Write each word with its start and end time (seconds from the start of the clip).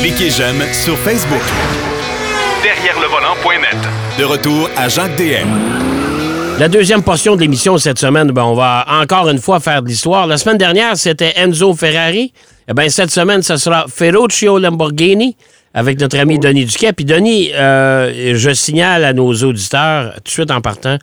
Cliquez 0.00 0.30
j'aime 0.30 0.62
sur 0.72 0.96
Facebook. 0.98 1.42
Derrière 2.62 2.98
le 3.00 3.06
volant.net. 3.06 3.76
De 4.18 4.24
retour 4.24 4.68
à 4.76 4.88
Jacques 4.88 5.16
DM. 5.16 5.48
La 6.58 6.68
deuxième 6.68 7.02
portion 7.02 7.36
de 7.36 7.40
l'émission 7.40 7.78
cette 7.78 7.98
semaine, 7.98 8.30
ben, 8.32 8.42
on 8.42 8.54
va 8.54 8.84
encore 8.88 9.28
une 9.28 9.38
fois 9.38 9.60
faire 9.60 9.82
de 9.82 9.88
l'histoire. 9.88 10.26
La 10.26 10.36
semaine 10.36 10.58
dernière, 10.58 10.96
c'était 10.96 11.32
Enzo 11.36 11.74
Ferrari. 11.74 12.32
Eh 12.68 12.74
bien, 12.74 12.88
cette 12.88 13.10
semaine, 13.10 13.42
ce 13.42 13.56
sera 13.56 13.86
Ferruccio 13.88 14.58
Lamborghini 14.58 15.36
avec 15.74 16.00
notre 16.00 16.18
ami 16.18 16.38
Denis 16.38 16.64
Duquet. 16.64 16.92
Puis 16.92 17.04
Denis, 17.04 17.50
euh, 17.54 18.34
je 18.36 18.52
signale 18.52 19.04
à 19.04 19.12
nos 19.12 19.32
auditeurs, 19.32 20.14
tout 20.16 20.22
de 20.24 20.28
suite 20.28 20.50
en 20.50 20.60
partant, 20.60 20.98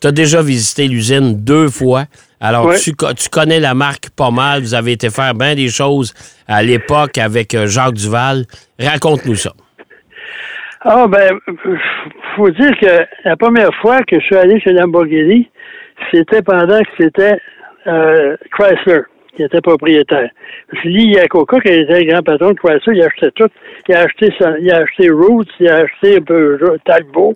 tu 0.00 0.06
as 0.06 0.12
déjà 0.12 0.42
visité 0.42 0.86
l'usine 0.86 1.34
deux 1.34 1.68
fois. 1.68 2.04
Alors, 2.40 2.66
Ouais. 2.66 2.78
tu, 2.78 2.92
co- 2.94 3.12
tu 3.12 3.28
connais 3.28 3.60
la 3.60 3.74
marque 3.74 4.10
pas 4.16 4.30
mal. 4.30 4.62
Vous 4.62 4.74
avez 4.74 4.92
été 4.92 5.10
faire 5.10 5.34
bien 5.34 5.54
des 5.54 5.68
choses 5.68 6.14
à 6.48 6.62
l'époque 6.62 7.18
avec 7.18 7.54
euh, 7.54 7.66
Jacques 7.66 7.94
Duval. 7.94 8.44
Raconte-nous 8.78 9.34
ça. 9.34 9.52
Ah, 10.82 11.06
ben, 11.06 11.38
faut 12.36 12.50
dire 12.50 12.70
que 12.80 13.04
la 13.24 13.36
première 13.36 13.74
fois 13.82 13.98
que 14.02 14.18
je 14.18 14.24
suis 14.24 14.36
allé 14.36 14.58
chez 14.60 14.72
Lamborghini, 14.72 15.50
c'était 16.10 16.40
pendant 16.40 16.80
que 16.80 16.88
c'était 16.98 17.36
euh, 17.86 18.36
Chrysler 18.52 19.02
qui 19.34 19.42
était 19.42 19.60
propriétaire. 19.60 20.30
Que 20.70 20.88
Lee 20.88 21.12
Iacocca, 21.14 21.60
qui 21.60 21.68
était 21.68 22.04
grand 22.06 22.22
patron 22.22 22.50
de 22.50 22.58
Chrysler, 22.58 22.96
il 22.96 23.02
achetait 23.02 23.30
tout. 23.32 23.48
Il 23.88 23.94
a 23.94 24.00
acheté, 24.00 24.32
il 24.60 24.70
a 24.72 24.78
acheté 24.78 25.10
Roots, 25.10 25.48
il 25.60 25.68
a 25.68 25.76
acheté 25.76 26.20
Peugeot, 26.20 26.78
Talbot, 26.84 27.34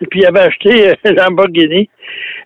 et 0.00 0.06
puis 0.06 0.20
il 0.20 0.26
avait 0.26 0.40
acheté 0.40 0.90
euh, 0.90 0.94
Lamborghini. 1.04 1.88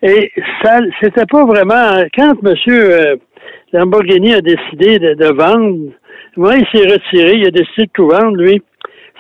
Et 0.03 0.33
ça, 0.63 0.81
c'était 1.01 1.27
pas 1.27 1.45
vraiment... 1.45 2.05
Quand 2.17 2.35
M. 2.45 3.19
Lamborghini 3.73 4.35
a 4.35 4.41
décidé 4.41 4.99
de, 4.99 5.33
vendre, 5.35 5.93
moi, 6.37 6.55
il 6.57 6.67
s'est 6.73 6.87
retiré, 6.87 7.35
il 7.35 7.47
a 7.47 7.51
décidé 7.51 7.87
de 7.87 7.91
tout 7.93 8.09
vendre, 8.09 8.37
lui. 8.37 8.63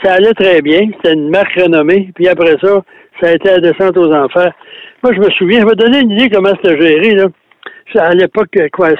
Ça 0.02 0.14
allait 0.14 0.34
très 0.34 0.60
bien. 0.62 0.80
C'était 0.96 1.14
une 1.14 1.30
marque 1.30 1.54
renommée. 1.54 2.11
Puis 2.14 2.28
après 2.28 2.56
ça, 2.61 2.83
ça 3.20 3.28
a 3.28 3.33
été 3.33 3.48
la 3.48 3.61
descente 3.61 3.96
aux 3.96 4.12
enfers. 4.12 4.52
Moi, 5.02 5.12
je 5.14 5.20
me 5.20 5.30
souviens, 5.30 5.61
je 5.61 5.66
vais 5.66 5.74
donner 5.74 6.00
une 6.00 6.11
idée 6.12 6.30
comment 6.30 6.52
c'était 6.62 6.78
géré, 6.80 7.14
là. 7.14 7.27
À 7.98 8.14
l'époque, 8.14 8.55
euh, 8.58 8.68
quoi? 8.72 8.90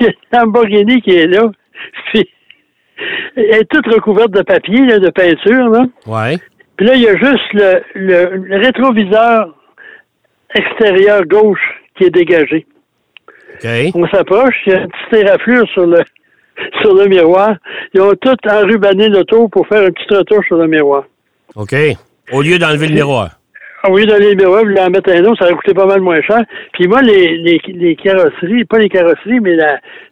Il 0.00 0.06
y 0.06 0.08
a 0.08 0.40
Lamborghini 0.40 1.00
qui 1.02 1.10
est 1.10 1.26
là. 1.26 1.50
Puis, 2.12 2.28
elle 3.36 3.60
est 3.60 3.70
toute 3.70 3.86
recouverte 3.86 4.30
de 4.30 4.42
papier, 4.42 4.80
là, 4.86 4.98
de 4.98 5.10
peinture, 5.10 5.68
là. 5.68 5.84
Ouais. 6.06 6.38
Puis 6.76 6.86
là, 6.86 6.94
il 6.94 7.02
y 7.02 7.08
a 7.08 7.16
juste 7.16 7.52
le, 7.52 7.82
le, 7.94 8.36
le 8.36 8.56
rétroviseur 8.58 9.54
extérieur 10.54 11.24
gauche 11.24 11.82
qui 11.96 12.04
est 12.04 12.10
dégagé. 12.10 12.66
On 13.94 14.06
s'approche, 14.08 14.54
il 14.66 14.72
y 14.72 14.76
a 14.76 14.80
une 14.80 14.88
petite 14.88 15.26
éraflure 15.26 15.68
sur 15.72 15.86
le 15.86 16.00
sur 16.82 16.94
le 16.94 17.06
miroir. 17.06 17.56
Ils 17.94 18.00
ont 18.00 18.12
tout 18.20 18.36
enrubanné 18.48 19.08
l'auto 19.08 19.48
pour 19.48 19.66
faire 19.66 19.82
une 19.82 19.92
petite 19.92 20.10
retouche 20.10 20.46
sur 20.46 20.56
le 20.56 20.66
miroir. 20.66 21.04
OK. 21.56 21.74
Au 22.32 22.42
lieu 22.42 22.58
d'enlever 22.58 22.88
le 22.88 22.94
miroir. 22.94 23.30
Oui, 23.90 24.06
dans 24.06 24.16
les 24.16 24.34
miroirs, 24.34 24.64
puis 24.64 24.78
en 24.78 24.88
mettre 24.88 25.10
un 25.10 25.24
autre, 25.24 25.38
ça 25.40 25.44
aurait 25.44 25.54
coûté 25.56 25.74
pas 25.74 25.84
mal 25.84 26.00
moins 26.00 26.20
cher. 26.22 26.42
Puis 26.72 26.88
moi, 26.88 27.02
les, 27.02 27.36
les, 27.36 27.60
les 27.66 27.96
carrosseries, 27.96 28.64
pas 28.64 28.78
les 28.78 28.88
carrosseries, 28.88 29.40
mais 29.40 29.56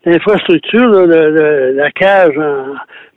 l'infrastructure, 0.05 0.89
la 0.89 1.91
cage 1.93 2.37
en 2.39 2.75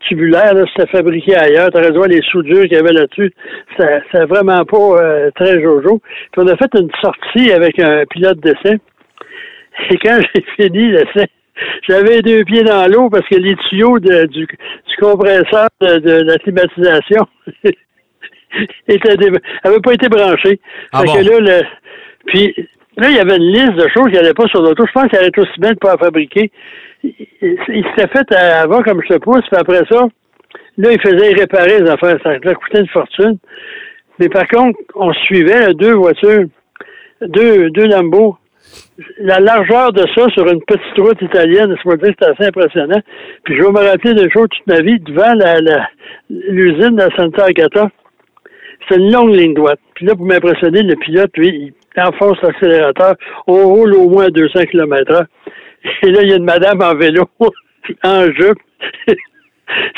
tubulaire, 0.08 0.54
c'était 0.76 0.90
fabriqué 0.92 1.36
ailleurs. 1.36 1.70
Tu 1.72 1.80
raison, 1.80 2.04
les 2.04 2.22
soudures 2.22 2.64
qu'il 2.64 2.74
y 2.74 2.78
avait 2.78 2.94
là-dessus, 2.94 3.34
c'était 3.76 4.26
vraiment 4.26 4.64
pas 4.64 4.78
euh, 5.04 5.30
très 5.36 5.62
jojo. 5.62 6.00
Puis 6.32 6.42
on 6.42 6.48
a 6.48 6.56
fait 6.56 6.72
une 6.80 6.92
sortie 7.02 7.52
avec 7.52 7.78
un 7.80 8.06
pilote 8.06 8.40
d'essai. 8.40 8.78
Et 9.90 9.98
quand 9.98 10.18
j'ai 10.36 10.46
fini 10.70 10.92
l'essai, 10.92 11.28
j'avais 11.88 12.22
deux 12.22 12.44
pieds 12.46 12.64
dans 12.64 12.90
l'eau 12.90 13.10
parce 13.10 13.28
que 13.28 13.36
les 13.36 13.56
tuyaux 13.70 14.00
de- 14.00 14.26
du, 14.28 14.46
du 14.46 14.96
compresseur 15.02 15.68
de, 15.82 16.00
de 16.00 16.12
la 16.24 16.38
climatisation 16.38 17.26
étaient 18.88 19.18
dé- 19.18 19.32
avaient 19.64 19.80
pas 19.80 19.94
été 19.94 20.08
branchés. 20.10 20.60
Ah 20.92 21.02
bon? 21.06 21.14
que 21.14 21.30
là, 21.30 21.40
le, 21.40 21.64
puis 22.28 22.54
là, 22.98 23.10
il 23.10 23.16
y 23.16 23.20
avait 23.20 23.38
une 23.38 23.52
liste 23.52 23.74
de 23.74 23.88
choses 23.94 24.08
qui 24.08 24.14
n'allaient 24.16 24.34
pas 24.34 24.48
sur 24.48 24.62
l'auto. 24.62 24.86
Je 24.88 24.92
pense 24.92 25.08
qu'il 25.10 25.20
allait 25.20 25.38
aussi 25.40 25.60
bien 25.60 25.72
de 25.72 25.78
pas 25.78 25.92
la 25.94 25.98
fabriquer. 25.98 26.52
Il, 27.04 27.86
s'était 27.96 28.08
fait 28.08 28.32
avant 28.36 28.82
comme 28.82 29.02
je 29.04 29.14
te 29.14 29.20
pousse, 29.20 29.44
puis 29.52 29.60
après 29.60 29.82
ça, 29.90 30.08
là, 30.78 30.92
il 30.92 31.00
faisait 31.02 31.34
réparer 31.34 31.80
les 31.82 31.90
affaires. 31.90 32.18
Ça 32.24 32.38
coûtait 32.40 32.80
une 32.82 32.88
fortune. 32.88 33.38
Mais 34.20 34.30
par 34.30 34.48
contre, 34.48 34.80
on 34.96 35.12
suivait 35.14 35.60
là, 35.68 35.74
deux 35.74 35.94
voitures, 35.94 36.46
deux, 37.22 37.70
deux 37.70 37.86
Lambeaux. 37.88 38.38
La 39.20 39.40
largeur 39.40 39.92
de 39.94 40.04
ça 40.16 40.28
sur 40.30 40.48
une 40.48 40.62
petite 40.64 40.98
route 40.98 41.22
italienne, 41.22 41.76
peux 41.84 41.98
dire 41.98 42.14
c'est 42.20 42.30
assez 42.30 42.46
impressionnant. 42.46 43.00
Puis 43.44 43.56
je 43.56 43.62
vais 43.62 43.72
me 43.72 43.88
rappeler 43.88 44.14
de 44.16 44.28
choses 44.30 44.48
toute 44.50 44.68
ma 44.68 44.82
vie 44.82 45.00
devant 45.02 45.34
la- 45.36 45.60
la- 45.62 45.88
l'usine 46.30 46.96
de 46.96 47.08
Santa 47.16 47.46
Agata. 47.46 47.90
C'est 48.88 48.98
une 48.98 49.12
longue 49.12 49.34
ligne 49.34 49.54
droite. 49.54 49.80
Puis 49.96 50.06
là, 50.06 50.16
pour 50.16 50.26
m'impressionner, 50.26 50.84
le 50.84 50.96
pilote, 50.96 51.32
lui, 51.38 51.74
il 51.96 52.02
enfonce 52.02 52.38
l'accélérateur. 52.42 53.16
On 53.48 53.66
roule 53.66 53.96
au 53.96 54.10
moins 54.10 54.26
à 54.26 54.30
200 54.30 54.66
km 54.72 55.12
heure. 55.12 55.26
Et 56.04 56.12
là, 56.12 56.22
il 56.22 56.30
y 56.30 56.34
a 56.34 56.38
une 56.38 56.46
madame 56.46 56.82
en 56.82 56.96
vélo, 56.96 57.26
en 58.04 58.26
jupe. 58.26 58.60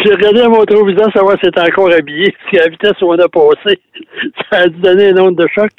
J'ai 0.03 0.13
regardé 0.13 0.41
à 0.41 0.47
mon 0.47 0.59
rétroviseur 0.59 1.11
savoir 1.11 1.37
si 1.37 1.41
elle 1.43 1.49
était 1.49 1.73
encore 1.73 1.91
habillée, 1.91 2.33
parce 2.51 2.63
la 2.63 2.69
vitesse 2.69 3.01
où 3.01 3.11
on 3.11 3.19
a 3.19 3.27
passé, 3.27 3.79
ça 4.49 4.59
a 4.59 4.67
dû 4.67 4.79
donner 4.79 5.09
une 5.09 5.19
onde 5.19 5.35
de 5.35 5.47
choc. 5.53 5.69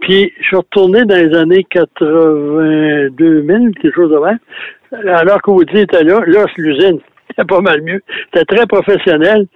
Puis, 0.00 0.32
je 0.38 0.44
suis 0.44 0.56
retourné 0.56 1.04
dans 1.04 1.16
les 1.16 1.36
années 1.36 1.64
82 1.70 3.44
000, 3.44 3.58
quelque 3.80 3.94
chose 3.94 4.12
de 4.12 4.18
même. 4.18 4.38
Alors 5.08 5.42
qu'Audi 5.42 5.78
était 5.78 6.04
là, 6.04 6.20
là, 6.26 6.44
c'est 6.54 6.62
l'usine. 6.62 7.00
C'était 7.28 7.46
pas 7.46 7.60
mal 7.60 7.82
mieux. 7.82 8.00
C'était 8.32 8.56
très 8.56 8.66
professionnel. 8.66 9.46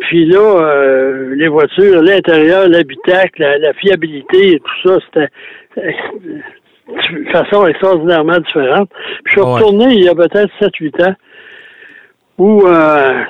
Puis 0.00 0.26
là, 0.26 0.38
euh, 0.38 1.34
les 1.34 1.48
voitures, 1.48 2.02
l'intérieur, 2.02 2.68
l'habitacle, 2.68 3.42
la, 3.42 3.58
la 3.58 3.72
fiabilité 3.74 4.54
et 4.54 4.60
tout 4.60 4.88
ça, 4.88 4.98
c'était 5.06 5.28
de 5.76 7.30
façon 7.32 7.66
extraordinairement 7.66 8.38
différente. 8.38 8.88
Puis 9.24 9.34
je 9.36 9.40
suis 9.40 9.40
Ouais. 9.40 9.54
retourné 9.54 9.94
il 9.94 10.04
y 10.04 10.08
a 10.08 10.14
peut-être 10.14 10.50
7-8 10.60 11.08
ans 11.08 11.14
où 12.38 12.62
euh, 12.66 13.22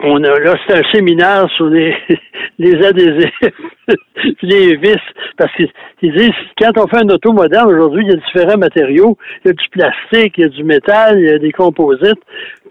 on 0.00 0.22
a 0.24 0.38
là, 0.38 0.54
c'est 0.66 0.76
un 0.76 0.92
séminaire 0.92 1.48
sur 1.56 1.66
les, 1.66 1.94
les 2.58 2.84
adhésifs, 2.84 3.40
les 4.42 4.76
vis, 4.76 4.96
parce 5.38 5.52
qu'ils 5.56 5.70
ils 6.02 6.12
disent 6.12 6.30
quand 6.60 6.76
on 6.76 6.86
fait 6.86 7.02
un 7.02 7.08
auto 7.08 7.32
moderne 7.32 7.72
aujourd'hui, 7.72 8.04
il 8.04 8.10
y 8.10 8.12
a 8.12 8.16
différents 8.16 8.58
matériaux, 8.58 9.16
il 9.44 9.48
y 9.48 9.50
a 9.50 9.54
du 9.54 9.68
plastique, 9.70 10.34
il 10.36 10.42
y 10.42 10.44
a 10.44 10.48
du 10.48 10.64
métal, 10.64 11.18
il 11.18 11.26
y 11.26 11.30
a 11.30 11.38
des 11.38 11.52
composites, 11.52 12.20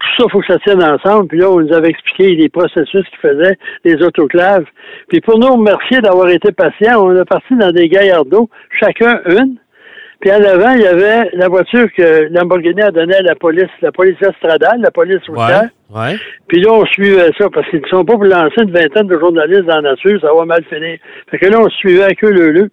tout 0.00 0.08
ça, 0.16 0.24
il 0.26 0.30
faut 0.30 0.40
que 0.40 0.46
ça 0.46 0.58
tienne 0.60 0.82
ensemble. 0.82 1.28
Puis 1.28 1.38
là, 1.38 1.50
on 1.50 1.60
nous 1.60 1.72
avait 1.72 1.88
expliqué 1.88 2.34
les 2.36 2.48
processus 2.48 3.04
qu'ils 3.08 3.30
faisaient, 3.30 3.58
les 3.84 3.96
autoclaves. 4.02 4.66
Puis 5.08 5.20
pour 5.20 5.38
nous 5.38 5.48
remercier 5.48 6.00
d'avoir 6.00 6.28
été 6.28 6.52
patients, 6.52 7.04
on 7.04 7.16
est 7.16 7.24
parti 7.24 7.56
dans 7.56 7.72
des 7.72 7.88
gaillards 7.88 8.26
d'eau, 8.26 8.48
chacun 8.78 9.20
une. 9.26 9.56
Puis 10.20 10.32
en 10.32 10.42
avant, 10.42 10.72
il 10.72 10.82
y 10.82 10.86
avait 10.86 11.30
la 11.34 11.48
voiture 11.48 11.86
que 11.96 12.28
Lamborghini 12.30 12.82
a 12.82 12.90
donnée 12.90 13.16
à 13.16 13.22
la 13.22 13.34
police, 13.34 13.68
la 13.82 13.92
police 13.92 14.20
estradale, 14.20 14.80
la 14.80 14.90
police 14.90 15.26
routière. 15.28 15.68
Ouais. 15.90 16.10
Ouais. 16.12 16.16
Puis 16.48 16.60
là, 16.62 16.72
on 16.72 16.86
suivait 16.86 17.30
ça 17.38 17.48
parce 17.52 17.68
qu'ils 17.68 17.82
ne 17.82 17.88
sont 17.88 18.04
pas 18.04 18.14
pour 18.14 18.24
lancer 18.24 18.62
une 18.62 18.72
vingtaine 18.72 19.06
de 19.06 19.18
journalistes 19.18 19.64
dans 19.64 19.76
la 19.76 19.90
nature, 19.90 20.20
ça 20.20 20.32
va 20.34 20.44
mal 20.44 20.64
finir. 20.64 20.98
Fait 21.30 21.38
que 21.38 21.46
là, 21.46 21.58
on 21.60 21.68
suivait 21.68 22.04
avec 22.04 22.24
eux 22.24 22.32
le 22.32 22.50
le. 22.50 22.70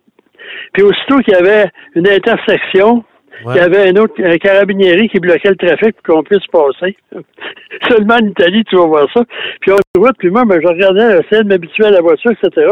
Puis 0.74 0.84
aussitôt 0.84 1.18
qu'il 1.18 1.34
y 1.34 1.38
avait 1.38 1.66
une 1.96 2.08
intersection, 2.08 3.04
Ouais. 3.46 3.56
il 3.56 3.58
y 3.58 3.62
avait 3.62 3.90
un 3.90 3.96
autre 4.02 4.14
un 4.24 4.38
carabinieri 4.38 5.10
qui 5.10 5.20
bloquait 5.20 5.50
le 5.50 5.56
trafic 5.56 5.96
pour 6.02 6.16
qu'on 6.16 6.24
puisse 6.24 6.46
passer. 6.48 6.96
Seulement 7.90 8.14
en 8.16 8.28
Italie, 8.28 8.64
tu 8.70 8.76
vas 8.78 8.86
voir 8.86 9.08
ça. 9.14 9.22
Puis 9.60 9.72
on 9.72 10.00
route, 10.00 10.16
puis 10.20 10.30
moi, 10.30 10.46
ben, 10.46 10.60
je 10.62 10.68
regardais, 10.68 11.18
j'essayais 11.18 11.44
de 11.44 11.50
m'habituer 11.50 11.86
à 11.86 11.92
la 11.92 12.02
voiture, 12.02 12.32
etc. 12.32 12.68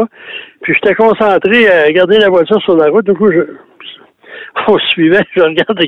Puis 0.62 0.74
j'étais 0.74 0.94
concentré 0.94 1.68
à 1.68 1.90
garder 1.90 2.18
la 2.18 2.30
voiture 2.30 2.62
sur 2.62 2.76
la 2.76 2.88
route. 2.88 3.04
Du 3.04 3.12
coup, 3.12 3.30
je, 3.30 3.40
on 4.68 4.78
suivait, 4.78 5.22
je 5.34 5.40
regarde 5.42 5.78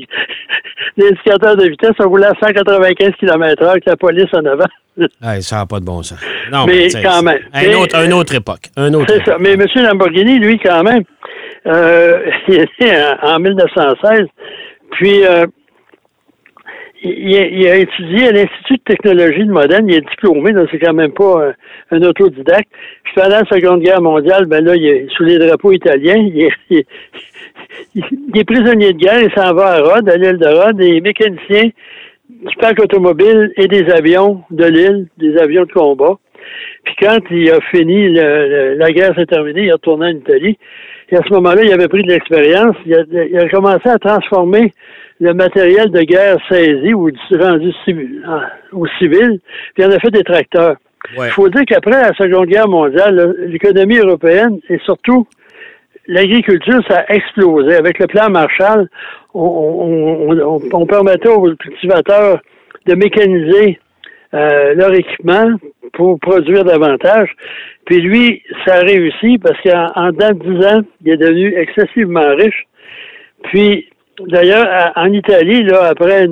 l'indicateur 0.97 1.55
de 1.57 1.67
vitesse, 1.69 1.91
on 1.99 2.09
roulait 2.09 2.27
à 2.27 2.33
195 2.41 3.11
km 3.19 3.63
heure 3.63 3.71
avec 3.71 3.85
la 3.85 3.95
police 3.95 4.33
en 4.33 4.45
avant. 4.45 4.65
Hey, 5.21 5.43
ça 5.43 5.57
n'a 5.57 5.65
pas 5.65 5.81
de 5.81 5.85
bon 5.85 6.01
sens. 6.03 6.23
Non, 6.49 6.65
Mais 6.65 6.87
quand 7.03 7.21
même. 7.21 7.39
Un 7.53 7.61
Mais- 7.63 7.75
autre, 7.75 7.97
une 8.05 8.13
autre 8.13 8.33
époque. 8.33 8.69
Un 8.77 8.93
autre 8.93 9.13
C'est 9.13 9.25
ça. 9.29 9.35
Mais 9.41 9.51
M. 9.51 9.65
Lamborghini, 9.75 10.39
lui, 10.39 10.57
quand 10.57 10.83
même, 10.83 11.03
euh, 11.67 12.31
il 12.47 12.53
est 12.61 12.79
né 12.79 12.91
en, 13.21 13.35
en 13.35 13.39
1916. 13.39 14.21
Puis, 14.91 15.25
euh, 15.25 15.45
il, 17.03 17.35
a- 17.37 17.45
il 17.47 17.67
a 17.67 17.75
étudié 17.75 18.29
à 18.29 18.31
l'Institut 18.31 18.75
de 18.77 18.83
technologie 18.85 19.43
de 19.45 19.51
Modène. 19.51 19.89
Il 19.89 19.95
est 19.95 20.09
diplômé, 20.09 20.53
donc 20.53 20.69
c'est 20.71 20.79
quand 20.79 20.93
même 20.93 21.11
pas 21.11 21.51
un 21.91 22.01
autodidacte. 22.01 22.69
Puis 23.03 23.13
pendant 23.15 23.39
la 23.41 23.45
Seconde 23.51 23.81
Guerre 23.81 24.01
mondiale, 24.01 24.45
ben 24.45 24.63
là, 24.63 24.75
il 24.77 24.85
est 24.85 25.07
sous 25.17 25.23
les 25.23 25.37
drapeaux 25.37 25.73
italiens. 25.73 26.15
Il 26.15 26.41
est, 26.41 26.51
il 26.69 26.83
il 27.95 28.03
est 28.35 28.43
prisonnier 28.43 28.93
de 28.93 28.97
guerre. 28.97 29.21
Il 29.21 29.31
s'en 29.33 29.53
va 29.53 29.73
à 29.73 29.79
Rhodes, 29.81 30.09
à 30.09 30.17
l'île 30.17 30.37
de 30.37 30.47
Rhodes. 30.47 30.81
Et 30.81 31.01
mécanicien 31.01 31.69
du 32.29 32.55
parc 32.59 32.79
automobile 32.79 33.51
et 33.57 33.67
des 33.67 33.89
avions 33.91 34.41
de 34.51 34.65
l'île, 34.65 35.07
des 35.17 35.37
avions 35.37 35.63
de 35.65 35.71
combat. 35.71 36.15
Puis 36.83 36.95
quand 37.01 37.19
il 37.31 37.49
a 37.51 37.59
fini, 37.71 38.09
le- 38.09 38.47
le- 38.47 38.73
la 38.75 38.91
guerre 38.91 39.15
s'est 39.15 39.25
terminée, 39.25 39.63
il 39.63 39.67
est 39.69 39.73
retourné 39.73 40.07
en 40.07 40.17
Italie. 40.17 40.57
Et 41.09 41.15
à 41.17 41.21
ce 41.27 41.33
moment-là, 41.33 41.63
il 41.63 41.71
avait 41.71 41.87
pris 41.87 42.01
de 42.03 42.11
l'expérience. 42.11 42.75
Il, 42.85 42.93
a- 42.95 43.03
il 43.31 43.37
a 43.37 43.47
commencé 43.49 43.87
à 43.89 43.97
transformer 43.99 44.71
le 45.21 45.33
matériel 45.33 45.89
de 45.91 46.01
guerre 46.01 46.37
saisi 46.49 46.93
ou 46.93 47.09
rendu 47.39 47.71
civil, 47.85 48.21
au 48.73 48.85
civil, 48.99 49.39
puis 49.73 49.83
il 49.83 49.85
en 49.85 49.91
a 49.91 49.99
fait 49.99 50.11
des 50.11 50.23
tracteurs. 50.23 50.75
Ouais. 51.17 51.27
Il 51.27 51.31
faut 51.31 51.47
dire 51.49 51.61
qu'après 51.67 51.91
la 52.01 52.13
Seconde 52.15 52.47
Guerre 52.47 52.67
mondiale, 52.67 53.35
l'économie 53.47 53.97
européenne 53.99 54.59
et 54.69 54.77
surtout 54.79 55.25
l'agriculture, 56.07 56.81
ça 56.89 56.99
a 57.07 57.13
explosé. 57.13 57.75
Avec 57.75 57.99
le 57.99 58.07
plan 58.07 58.29
Marshall, 58.29 58.87
on, 59.33 59.39
on- 60.29 60.39
on- 60.39 60.61
on 60.73 60.85
permettait 60.85 61.29
aux 61.29 61.53
cultivateurs 61.55 62.39
de 62.85 62.95
mécaniser 62.95 63.79
euh, 64.33 64.73
leur 64.75 64.93
équipement 64.93 65.47
pour 65.93 66.19
produire 66.19 66.63
davantage. 66.65 67.29
Puis 67.85 68.01
lui, 68.01 68.41
ça 68.65 68.75
a 68.75 68.79
réussi 68.81 69.37
parce 69.37 69.59
qu'en 69.61 69.87
en 69.95 70.11
dedans 70.11 70.31
de 70.31 70.57
10 70.59 70.65
ans, 70.65 70.81
il 71.03 71.11
est 71.13 71.17
devenu 71.17 71.53
excessivement 71.57 72.35
riche. 72.35 72.65
Puis, 73.43 73.87
d'ailleurs, 74.27 74.91
en 74.95 75.11
Italie, 75.13 75.63
là, 75.63 75.85
après, 75.91 76.27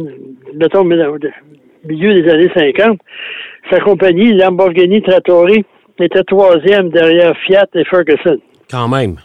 mettons, 0.56 0.84
milieu 0.84 2.22
des 2.22 2.30
années 2.30 2.52
50, 2.56 3.00
sa 3.72 3.80
compagnie, 3.80 4.34
Lamborghini 4.34 5.02
Trattori, 5.02 5.64
était 6.00 6.24
troisième 6.24 6.90
derrière 6.90 7.38
Fiat 7.46 7.68
et 7.76 7.86
Ferguson. 7.86 8.38
Quand 8.70 8.88
même. 8.90 9.16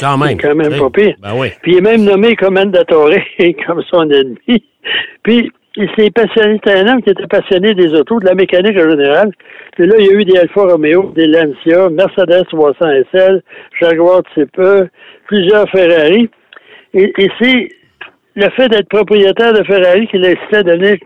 Quand 0.00 0.18
même. 0.18 0.30
C'est 0.30 0.48
quand 0.48 0.54
même 0.54 0.78
pas 0.78 0.90
pire. 0.90 1.14
Ben 1.20 1.32
oui. 1.36 1.48
Puis 1.62 1.72
il 1.72 1.78
est 1.78 1.80
même 1.80 2.04
nommé 2.04 2.36
Commendatore 2.36 3.10
comme 3.66 3.82
son 3.90 4.10
ennemi. 4.10 4.64
Puis 5.22 5.50
il 5.76 5.88
s'est 5.96 6.10
passionné, 6.10 6.60
c'était 6.64 6.78
un 6.78 6.88
homme 6.88 7.02
qui 7.02 7.10
était 7.10 7.26
passionné 7.26 7.74
des 7.74 7.92
autos, 7.94 8.20
de 8.20 8.26
la 8.26 8.34
mécanique 8.34 8.76
en 8.76 8.90
général. 8.90 9.32
Puis 9.72 9.86
là, 9.86 9.94
il 9.98 10.06
y 10.06 10.08
a 10.08 10.12
eu 10.12 10.24
des 10.24 10.38
Alfa 10.38 10.62
Romeo, 10.62 11.12
des 11.16 11.26
Lancia, 11.26 11.88
Mercedes 11.90 12.44
300 12.48 12.76
SL, 13.12 13.42
Jaguar 13.80 14.22
Type, 14.34 14.60
plusieurs 15.26 15.68
Ferrari. 15.70 16.30
Et, 16.92 17.12
et 17.18 17.30
c'est 17.40 17.68
le 18.36 18.50
fait 18.50 18.68
d'être 18.68 18.88
propriétaire 18.88 19.52
de 19.52 19.64
Ferrari 19.64 20.06
qui 20.08 20.18
l'a 20.18 20.28
incité 20.28 20.56
à 20.56 20.62
devenir 20.62 20.96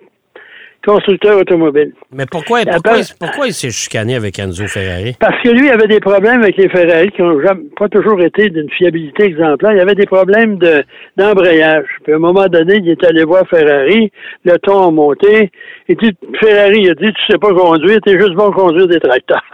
constructeur 0.89 1.39
automobile. 1.39 1.93
Mais 2.13 2.25
pourquoi, 2.31 2.61
Après- 2.61 2.73
pourquoi, 2.73 3.01
pourquoi 3.21 3.47
il 3.49 3.53
s'est 3.53 3.71
chicané 3.71 4.15
avec 4.17 4.39
Enzo 4.39 4.67
Ferrari? 4.67 5.15
Parce 5.21 5.41
que 5.43 5.51
lui 5.51 5.69
avait 5.69 5.87
des 5.87 6.01
problèmes 6.01 6.43
avec 6.43 6.57
les 6.57 6.69
Ferrari 6.71 7.11
qui 7.11 7.21
n'ont 7.21 7.39
pas 7.77 7.89
toujours 7.89 8.21
été 8.23 8.49
d'une 8.49 8.71
fiabilité 8.71 9.25
exemplaire. 9.25 9.73
Il 9.73 9.81
avait 9.81 9.95
des 9.95 10.07
problèmes 10.07 10.57
de, 10.57 10.83
d'embrayage. 11.17 11.85
Puis 12.05 12.15
à 12.15 12.17
un 12.17 12.21
moment 12.21 12.47
donné, 12.47 12.77
il 12.77 12.89
est 12.89 13.05
allé 13.05 13.25
voir 13.25 13.47
Ferrari, 13.49 14.11
le 14.45 14.57
ton 14.59 14.89
a 14.89 14.91
monté. 14.91 15.51
Et 15.89 15.95
dit, 15.95 16.13
Ferrari 16.41 16.81
il 16.81 16.91
a 16.91 16.95
dit, 16.95 17.13
tu 17.13 17.33
sais 17.33 17.39
pas 17.39 17.53
conduire, 17.53 17.99
t'es 18.05 18.19
juste 18.19 18.35
bon 18.35 18.51
conduire 18.51 18.89
des 18.89 19.01
tracteurs. 19.01 19.45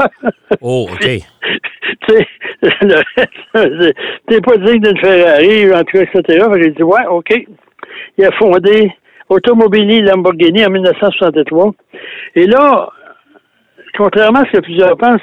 Oh, 0.60 0.86
OK. 0.92 1.00
tu 2.08 2.14
sais, 2.14 2.26
le 2.82 2.94
reste, 3.16 3.96
t'es 4.28 4.40
pas 4.40 4.56
digne 4.58 4.80
d'une 4.80 4.98
Ferrari, 4.98 5.74
en 5.74 5.82
tout 5.82 5.98
cas, 5.98 6.02
etc. 6.02 6.46
Dit, 6.76 6.82
ouais, 6.84 7.06
OK. 7.10 7.34
Il 8.18 8.24
a 8.24 8.30
fondé 8.38 8.92
Automobili 9.34 10.00
Lamborghini 10.00 10.64
en 10.64 10.70
1963. 10.70 11.74
Et 12.36 12.46
là, 12.46 12.88
contrairement 13.96 14.40
à 14.40 14.44
ce 14.46 14.58
que 14.58 14.62
plusieurs 14.62 14.96
pensent, 14.96 15.20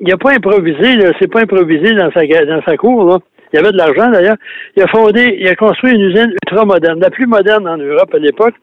il 0.00 0.08
n'a 0.08 0.16
pas 0.16 0.32
improvisé, 0.32 0.98
c'est 1.20 1.30
pas 1.30 1.40
improvisé 1.40 1.94
dans 1.94 2.10
sa, 2.12 2.26
dans 2.26 2.62
sa 2.62 2.76
cour, 2.76 3.04
là. 3.04 3.18
Il 3.52 3.56
y 3.56 3.58
avait 3.58 3.72
de 3.72 3.76
l'argent, 3.76 4.10
d'ailleurs. 4.10 4.36
Il 4.76 4.82
a 4.82 4.86
fondé, 4.86 5.36
il 5.38 5.46
a 5.46 5.54
construit 5.54 5.92
une 5.92 6.00
usine 6.00 6.32
ultra 6.42 6.64
moderne, 6.64 7.00
la 7.00 7.10
plus 7.10 7.26
moderne 7.26 7.68
en 7.68 7.76
Europe 7.76 8.14
à 8.14 8.18
l'époque. 8.18 8.54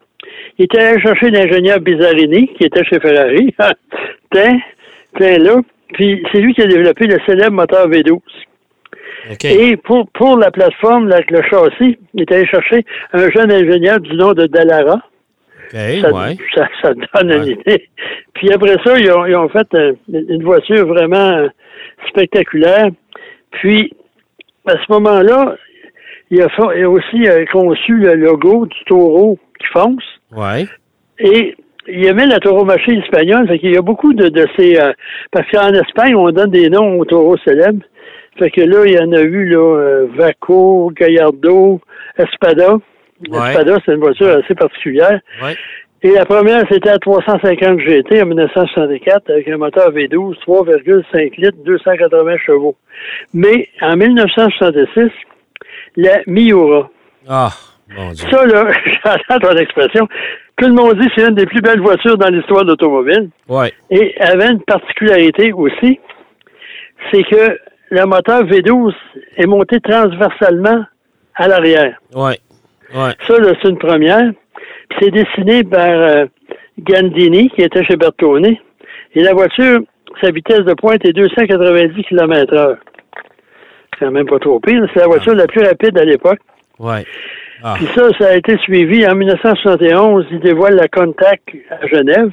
Il 0.58 0.66
était 0.66 0.80
allé 0.80 1.00
chercher 1.00 1.30
l'ingénieur 1.30 1.80
Bizzarini, 1.80 2.48
qui 2.56 2.64
était 2.64 2.84
chez 2.84 3.00
Ferrari. 3.00 3.54
Tiens, 4.32 4.58
tiens 5.18 5.38
là. 5.38 5.56
Puis 5.94 6.24
c'est 6.32 6.40
lui 6.40 6.54
qui 6.54 6.62
a 6.62 6.68
développé 6.68 7.08
le 7.08 7.20
célèbre 7.26 7.54
moteur 7.54 7.88
V12. 7.88 8.20
Et 9.72 9.78
pour, 9.78 10.08
pour 10.12 10.38
la 10.38 10.52
plateforme, 10.52 11.08
la- 11.08 11.22
le 11.30 11.42
châssis, 11.44 11.98
il 12.14 12.22
est 12.22 12.32
allé 12.32 12.46
chercher 12.48 12.86
un 13.14 13.30
jeune 13.30 13.52
ingénieur 13.52 14.00
du 14.00 14.16
nom 14.16 14.34
de 14.34 14.46
Dallara. 14.48 15.02
Ça, 16.02 16.12
ouais. 16.12 16.38
ça, 16.56 16.68
ça 16.82 16.94
donne 16.94 17.32
une 17.32 17.60
idée. 17.60 17.90
Puis 18.34 18.52
après 18.52 18.76
ça, 18.84 18.98
ils 18.98 19.12
ont, 19.12 19.26
ils 19.26 19.36
ont 19.36 19.50
fait 19.50 19.68
euh, 19.76 19.94
une 20.12 20.44
voiture 20.44 20.88
vraiment 20.88 21.30
euh, 21.38 21.48
spectaculaire. 22.08 22.88
Puis, 23.52 23.94
à 24.66 24.74
ce 24.74 24.92
moment-là, 24.94 25.56
il 26.32 26.42
a, 26.42 26.48
il 26.76 26.84
a 26.84 26.90
aussi 26.90 27.28
euh, 27.28 27.46
conçu 27.52 27.98
le 27.98 28.16
logo 28.16 28.66
du 28.66 28.84
taureau 28.86 29.38
qui 29.60 29.68
fonce. 29.68 30.04
Ouais. 30.36 30.66
Et 31.20 31.56
il 31.88 32.06
aimait 32.06 32.26
la 32.28 32.40
tauromachie 32.40 32.98
espagnole. 33.04 33.48
Fait 33.48 33.60
qu'il 33.60 33.74
y 33.74 33.78
a 33.78 33.82
beaucoup 33.82 34.14
de, 34.14 34.30
de 34.30 34.48
ces... 34.58 34.80
euh, 34.80 34.92
parce 35.32 35.50
qu'en 35.52 35.74
Espagne, 35.74 36.16
on 36.16 36.32
donne 36.32 36.52
des 36.52 36.70
noms 36.70 37.00
aux 37.00 37.06
taureaux 37.06 37.38
célèbres. 37.46 37.84
Fait 38.40 38.50
que 38.50 38.62
là, 38.62 38.86
il 38.86 38.94
y 38.94 39.00
en 39.00 39.12
a 39.12 39.22
eu, 39.22 39.50
là, 39.50 39.58
euh, 39.58 40.08
Vaco, 40.16 40.92
Gallardo, 40.96 41.82
Espada. 42.18 42.76
Ouais. 43.30 43.50
Espada, 43.50 43.78
c'est 43.86 43.94
une 43.94 44.00
voiture 44.00 44.30
assez 44.30 44.56
particulière. 44.56 45.20
Ouais. 45.44 45.56
Et 46.02 46.12
la 46.12 46.24
première, 46.24 46.64
c'était 46.72 46.90
à 46.90 46.98
350 46.98 47.82
GT 47.82 48.22
en 48.22 48.28
1964 48.28 49.30
avec 49.30 49.50
un 49.50 49.58
moteur 49.58 49.92
V12, 49.92 50.36
3,5 50.48 51.36
litres, 51.38 51.58
280 51.66 52.38
chevaux. 52.46 52.78
Mais 53.34 53.68
en 53.82 53.98
1966, 53.98 55.10
la 55.98 56.22
Miura. 56.26 56.90
Ah, 57.28 57.50
mon 57.90 58.12
Dieu. 58.12 58.30
Ça, 58.32 58.46
là, 58.46 58.72
j'entends 59.06 59.50
ton 59.50 59.58
expression. 59.58 60.08
Tout 60.56 60.68
le 60.68 60.74
monde 60.74 60.98
dit 61.00 61.08
que 61.08 61.14
c'est 61.18 61.28
une 61.28 61.36
des 61.36 61.46
plus 61.46 61.62
belles 61.62 61.82
voitures 61.82 62.18
dans 62.18 62.30
l'histoire 62.30 62.64
de 62.64 62.70
l'automobile. 62.70 63.30
Ouais. 63.50 63.74
Et 63.90 64.16
elle 64.18 64.42
avait 64.42 64.54
une 64.54 64.62
particularité 64.62 65.52
aussi, 65.52 66.00
c'est 67.12 67.24
que 67.24 67.58
le 67.90 68.06
moteur 68.06 68.44
V12 68.44 68.94
est 69.38 69.46
monté 69.46 69.80
transversalement 69.80 70.84
à 71.36 71.48
l'arrière. 71.48 71.98
Ouais. 72.14 72.40
Ouais. 72.94 73.12
Ça, 73.28 73.40
là, 73.40 73.54
c'est 73.62 73.70
une 73.70 73.78
première. 73.78 74.32
Puis 74.90 75.00
c'est 75.02 75.12
dessiné 75.12 75.64
par 75.64 75.90
euh, 75.90 76.26
Gandini, 76.80 77.50
qui 77.50 77.62
était 77.62 77.84
chez 77.84 77.96
Bertone. 77.96 78.46
Et 79.16 79.24
la 79.24 79.34
voiture, 79.34 79.80
sa 80.22 80.32
vitesse 80.32 80.62
de 80.62 80.74
pointe 80.74 81.06
est 81.06 81.14
290 81.14 82.04
km 82.04 82.54
heure. 82.54 82.78
C'est 83.94 84.06
quand 84.06 84.12
même 84.12 84.28
pas 84.28 84.40
trop 84.40 84.60
pire. 84.60 84.86
C'est 84.94 85.00
la 85.00 85.08
voiture 85.08 85.36
la 85.36 85.48
plus 85.48 85.62
rapide 85.62 85.98
à 85.98 86.06
l'époque. 86.06 86.40
Ouais. 86.80 87.06
Ah. 87.64 87.74
Puis 87.76 87.88
ça, 87.96 88.10
ça 88.18 88.30
a 88.30 88.36
été 88.36 88.58
suivi. 88.60 89.06
En 89.06 89.16
1971, 89.16 90.26
il 90.32 90.40
dévoile 90.40 90.76
la 90.76 90.88
Contact 90.88 91.50
à 91.70 91.86
Genève. 91.88 92.32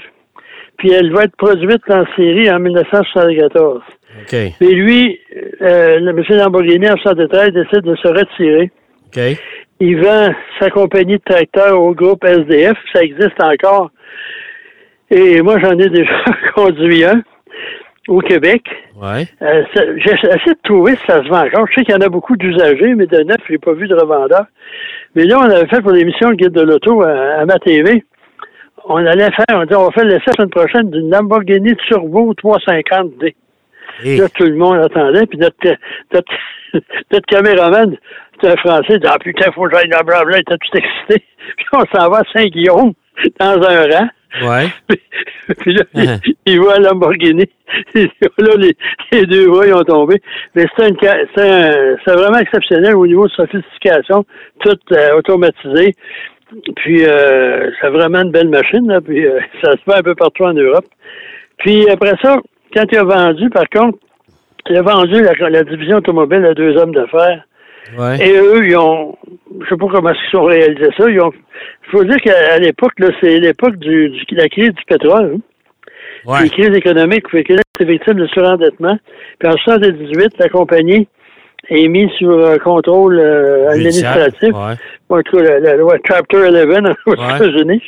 Puis 0.79 0.93
elle 0.93 1.13
va 1.13 1.25
être 1.25 1.37
produite 1.37 1.83
en 1.91 2.05
série 2.17 2.51
en 2.51 2.61
1974. 2.61 3.83
OK. 4.23 4.35
Et 4.35 4.75
lui, 4.75 5.21
euh, 5.63 5.99
le 6.01 6.11
M. 6.11 6.23
Lamborghini, 6.31 6.89
en 6.89 6.95
1973, 6.95 7.51
décide 7.53 7.83
de 7.83 7.97
se 7.97 8.09
retirer. 8.09 8.71
Il 9.81 10.01
vend 10.03 10.29
sa 10.61 10.71
compagnie 10.71 11.17
de 11.19 11.23
tracteurs 11.25 11.81
au 11.81 11.95
groupe 11.95 12.25
SDF. 12.25 12.77
Ça 12.93 13.03
existe 13.03 13.41
encore. 13.43 13.91
Et 15.11 15.41
moi, 15.43 15.59
j'en 15.63 15.79
ai 15.79 15.89
déjà 15.89 16.11
conduit 16.55 17.05
un 17.05 17.23
au 18.09 18.21
Québec. 18.21 18.63
Ouais. 19.01 19.27
Euh, 19.43 19.63
ça- 19.75 19.85
J'ai 19.97 20.13
essayé 20.13 20.53
de 20.55 20.59
trouver 20.65 20.93
si 20.97 21.03
ça 21.07 21.23
se 21.23 21.29
vend 21.29 21.45
encore. 21.45 21.67
Je 21.69 21.75
sais 21.75 21.85
qu'il 21.85 21.95
y 21.95 21.99
en 21.99 22.07
a 22.07 22.09
beaucoup 22.09 22.37
d'usagers, 22.37 22.95
mais 22.95 23.07
de 23.07 23.19
neuf, 23.23 23.39
je 23.47 23.53
n'ai 23.53 23.59
pas 23.59 23.73
vu 23.75 23.87
de 23.89 23.95
revendeur. 23.95 24.47
Mais 25.15 25.25
là, 25.25 25.39
on 25.41 25.51
avait 25.51 25.67
fait 25.69 25.81
pour 25.83 25.93
l'émission 25.93 26.31
Guide 26.33 26.53
de 26.53 26.63
l'Auto 26.63 27.03
à, 27.03 27.11
à 27.41 27.45
ma 27.45 27.59
TV. 27.59 28.05
On 28.89 29.05
allait 29.05 29.31
faire, 29.33 29.57
on 29.61 29.65
dit, 29.65 29.75
on 29.75 29.85
va 29.87 29.91
faire 29.91 30.05
l'essai 30.05 30.23
la 30.29 30.33
semaine 30.35 30.51
prochaine 30.51 30.91
d'une 30.91 31.11
Lamborghini 31.11 31.75
Turbo 31.89 32.33
350D. 32.35 33.35
Et, 34.05 34.17
Là, 34.19 34.29
tout 34.29 34.45
le 34.45 34.57
monde 34.57 34.79
attendait, 34.79 35.27
puis 35.27 35.39
notre, 35.39 35.57
notre, 36.13 36.33
notre 37.11 37.27
caméraman, 37.27 37.97
c'était 38.35 38.53
un 38.53 38.57
Français, 38.57 38.85
il 38.95 39.01
dit, 39.01 39.07
ah 39.09 39.19
putain, 39.19 39.51
faut 39.53 39.65
que 39.65 39.75
j'aille 39.77 39.89
dans 39.89 40.05
Blanc, 40.05 40.19
il 40.29 40.37
était 40.41 40.57
tout 40.59 40.77
excité. 40.77 41.25
Puis 41.57 41.67
on 41.73 41.85
s'en 41.97 42.11
va 42.11 42.19
à 42.19 42.23
Saint-Guillaume, 42.35 42.93
dans 43.41 43.63
un 43.63 43.87
rang. 43.87 44.09
ouais. 44.43 44.67
puis 45.61 45.73
là, 45.75 45.85
il, 45.95 46.35
il 46.45 46.61
voit 46.61 46.79
Lamborghini. 46.79 47.45
là, 47.95 48.55
les, 48.59 48.77
les 49.13 49.27
deux 49.27 49.47
voies, 49.49 49.67
ils 49.69 49.75
ont 49.75 49.85
tombé. 49.85 50.21
Mais 50.55 50.67
c'est 50.77 50.85
un, 50.85 50.95
ca- 51.01 51.25
c'est 51.35 51.49
un- 51.49 51.97
c'est 52.05 52.13
vraiment 52.15 52.39
exceptionnel 52.39 52.97
au 52.97 53.07
niveau 53.07 53.27
de 53.27 53.33
sophistication, 53.33 54.25
tout 54.61 54.77
euh, 54.93 55.17
automatisé. 55.17 55.95
Puis, 56.77 57.05
euh, 57.07 57.71
c'est 57.81 57.89
vraiment 57.89 58.21
une 58.23 58.31
belle 58.31 58.49
machine, 58.49 58.87
là, 58.89 59.01
puis 59.01 59.25
euh, 59.27 59.41
ça 59.63 59.73
se 59.73 59.79
fait 59.79 59.95
un 59.99 60.03
peu 60.03 60.15
partout 60.15 60.45
en 60.45 60.53
Europe. 60.53 60.85
Puis 61.59 61.89
après 61.89 62.13
ça, 62.23 62.37
quand 62.77 62.85
il 62.93 62.99
a 62.99 63.05
vendu, 63.05 63.49
par 63.51 63.69
contre, 63.69 63.99
il 64.69 64.77
a 64.77 64.83
vendu 64.83 65.23
la, 65.23 65.49
la 65.51 65.65
division 65.65 65.97
automobile 65.99 66.45
à 66.45 66.55
deux 66.55 66.77
hommes 66.77 66.93
d'affaires. 66.95 67.43
Ouais. 67.97 68.19
Et 68.21 68.37
eux, 68.37 68.67
ils 68.67 68.77
ont, 68.77 69.17
je 69.63 69.69
sais 69.69 69.77
pas 69.77 69.87
comment 69.93 70.11
ils 70.33 70.37
ont 70.37 70.45
réalisé 70.45 70.89
ça. 70.99 71.09
Ils 71.09 71.21
ont, 71.21 71.33
il 71.33 71.91
faut 71.91 72.05
dire 72.05 72.17
qu'à 72.17 72.59
l'époque, 72.59 72.93
c'est 73.21 73.39
l'époque 73.39 73.77
du, 73.77 74.09
du- 74.11 74.35
la 74.35 74.49
crise 74.49 74.73
du 74.73 74.85
pétrole, 74.87 75.35
hein, 75.37 75.41
Ouais. 76.27 76.43
les 76.43 76.51
crises 76.51 76.75
économiques, 76.75 77.29
fait 77.31 77.45
que 77.45 77.53
là, 77.53 77.61
c'est 77.79 77.85
victime 77.87 78.15
de 78.15 78.27
surendettement. 78.27 78.99
Puis 79.39 79.49
en 79.49 79.53
1978, 79.55 80.33
la 80.41 80.49
compagnie 80.49 81.07
est 81.69 81.87
mise 81.87 82.11
sur 82.19 82.31
euh, 82.33 82.57
contrôle 82.59 83.19
euh, 83.21 83.69
administratif. 83.71 84.53
Ouais. 84.53 84.75
En 85.09 85.23
tout 85.23 85.37
cas, 85.37 85.43
la, 85.45 85.61
la 85.61 85.77
loi 85.77 85.95
Chapter 86.09 86.39
11 86.49 86.95
aux 87.07 87.11
Ouais. 87.13 87.37
États-Unis. 87.37 87.83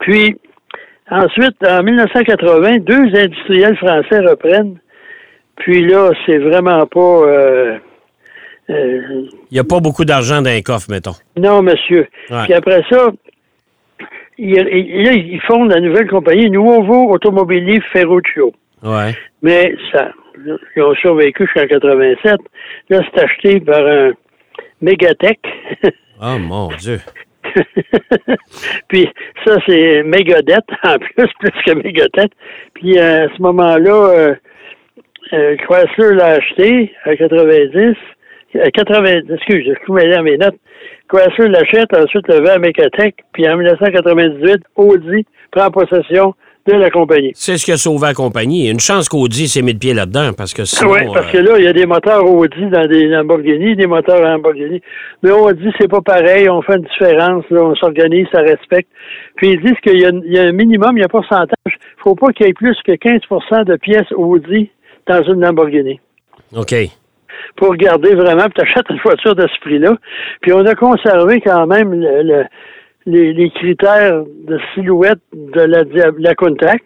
Puis, 0.00 0.36
ensuite, 1.10 1.56
en 1.66 1.82
1980, 1.82 2.78
deux 2.78 3.14
industriels 3.18 3.76
français 3.76 4.20
reprennent. 4.20 4.78
Puis 5.56 5.86
là, 5.86 6.10
c'est 6.26 6.38
vraiment 6.38 6.86
pas... 6.86 7.00
euh, 7.00 7.78
euh, 8.70 9.00
Il 9.50 9.54
n'y 9.54 9.58
a 9.58 9.64
pas 9.64 9.80
beaucoup 9.80 10.04
d'argent 10.04 10.42
dans 10.42 10.50
les 10.50 10.62
coffres, 10.62 10.90
mettons. 10.90 11.14
non, 11.36 11.62
monsieur. 11.62 12.06
Ouais. 12.30 12.44
Puis 12.44 12.54
après 12.54 12.82
ça, 12.90 13.08
il, 14.38 14.50
il- 14.50 15.04
là, 15.04 15.12
ils 15.12 15.40
fondent 15.46 15.70
la 15.72 15.80
nouvelle 15.80 16.08
compagnie 16.08 16.50
Nuovo 16.50 17.10
Automobili 17.12 17.80
Ferruccio. 17.92 18.52
Ouais. 18.82 19.14
Mais 19.42 19.74
ça, 19.92 20.10
ils 20.76 20.82
ont 20.82 20.94
survécu 20.96 21.44
jusqu'en 21.46 21.66
87. 21.66 22.36
Là, 22.90 23.00
c'est 23.14 23.22
acheté 23.24 23.60
par 23.60 23.80
un 23.86 24.10
Megatech. 24.82 25.38
Oh 26.22 26.36
mon 26.38 26.68
Dieu. 26.78 27.00
Puis 28.88 29.08
ça, 29.44 29.56
c'est 29.66 30.02
Megadeth 30.02 30.64
en 30.84 30.98
plus, 30.98 31.28
plus 31.40 31.62
que 31.64 31.72
Megadeth. 31.74 32.32
Puis 32.74 32.98
euh, 32.98 33.26
à 33.26 33.36
ce 33.36 33.42
moment-là, 33.42 34.10
euh, 34.10 34.34
euh, 35.32 35.56
Chrysler 35.56 36.16
l'a 36.16 36.26
acheté 36.32 36.92
à 37.04 37.16
90. 37.16 37.96
À 38.62 38.70
80, 38.70 39.34
excuse, 39.34 39.74
je 39.86 39.92
mêlé 39.92 40.14
dans 40.14 40.22
mes 40.22 40.38
notes. 40.38 40.56
Chrysler 41.08 41.48
l'achète, 41.48 41.94
ensuite 41.94 42.26
le 42.28 42.40
vend 42.40 42.54
à 42.54 42.58
Megatech, 42.58 43.16
puis 43.32 43.48
en 43.48 43.56
1998, 43.56 44.62
Audi 44.76 45.26
prend 45.50 45.70
possession 45.70 46.34
de 46.74 46.80
la 46.80 46.90
compagnie. 46.90 47.32
C'est 47.34 47.56
ce 47.58 47.64
qui 47.64 47.72
a 47.72 47.76
sauvé 47.76 48.08
la 48.08 48.14
compagnie. 48.14 48.68
Une 48.70 48.80
chance 48.80 49.08
qu'Audi 49.08 49.48
s'est 49.48 49.62
mis 49.62 49.72
le 49.72 49.78
pied 49.78 49.94
là-dedans, 49.94 50.30
parce 50.36 50.52
que 50.54 50.64
sinon... 50.64 50.90
Oui, 50.92 51.00
parce 51.14 51.30
que 51.30 51.38
là, 51.38 51.58
il 51.58 51.64
y 51.64 51.68
a 51.68 51.72
des 51.72 51.86
moteurs 51.86 52.24
Audi 52.28 52.66
dans 52.70 52.86
des 52.86 53.06
Lamborghini, 53.06 53.76
des 53.76 53.86
moteurs 53.86 54.20
Lamborghini. 54.20 54.80
Mais 55.22 55.30
Audi, 55.30 55.68
c'est 55.80 55.88
pas 55.88 56.00
pareil, 56.00 56.48
on 56.48 56.62
fait 56.62 56.76
une 56.76 56.82
différence, 56.84 57.44
là, 57.50 57.62
on 57.62 57.74
s'organise, 57.76 58.26
ça 58.32 58.40
respecte. 58.40 58.88
Puis 59.36 59.50
ils 59.52 59.60
disent 59.60 59.78
qu'il 59.82 60.00
y, 60.00 60.06
a 60.06 60.10
il 60.10 60.32
y 60.32 60.38
a 60.38 60.42
un 60.42 60.52
minimum, 60.52 60.96
il 60.96 61.00
y 61.00 61.02
a 61.02 61.06
un 61.06 61.08
pourcentage. 61.08 61.48
Il 61.66 62.02
faut 62.02 62.14
pas 62.14 62.28
qu'il 62.32 62.46
y 62.46 62.48
ait 62.50 62.52
plus 62.54 62.76
que 62.84 62.92
15% 62.92 63.64
de 63.64 63.76
pièces 63.76 64.10
Audi 64.12 64.70
dans 65.06 65.22
une 65.22 65.40
Lamborghini. 65.40 66.00
OK. 66.56 66.74
Pour 67.56 67.74
garder 67.76 68.14
vraiment, 68.14 68.44
puis 68.44 68.54
t'achètes 68.54 68.88
une 68.90 68.98
voiture 69.04 69.34
de 69.34 69.46
ce 69.46 69.60
prix-là. 69.60 69.96
Puis 70.40 70.52
on 70.52 70.64
a 70.64 70.74
conservé 70.74 71.40
quand 71.40 71.66
même 71.66 71.92
le- 71.92 72.22
le- 72.22 72.44
les, 73.06 73.32
les 73.32 73.50
critères 73.50 74.22
de 74.46 74.58
silhouette 74.74 75.18
de 75.34 75.60
la, 75.60 75.84
la 76.18 76.34
Countach. 76.34 76.82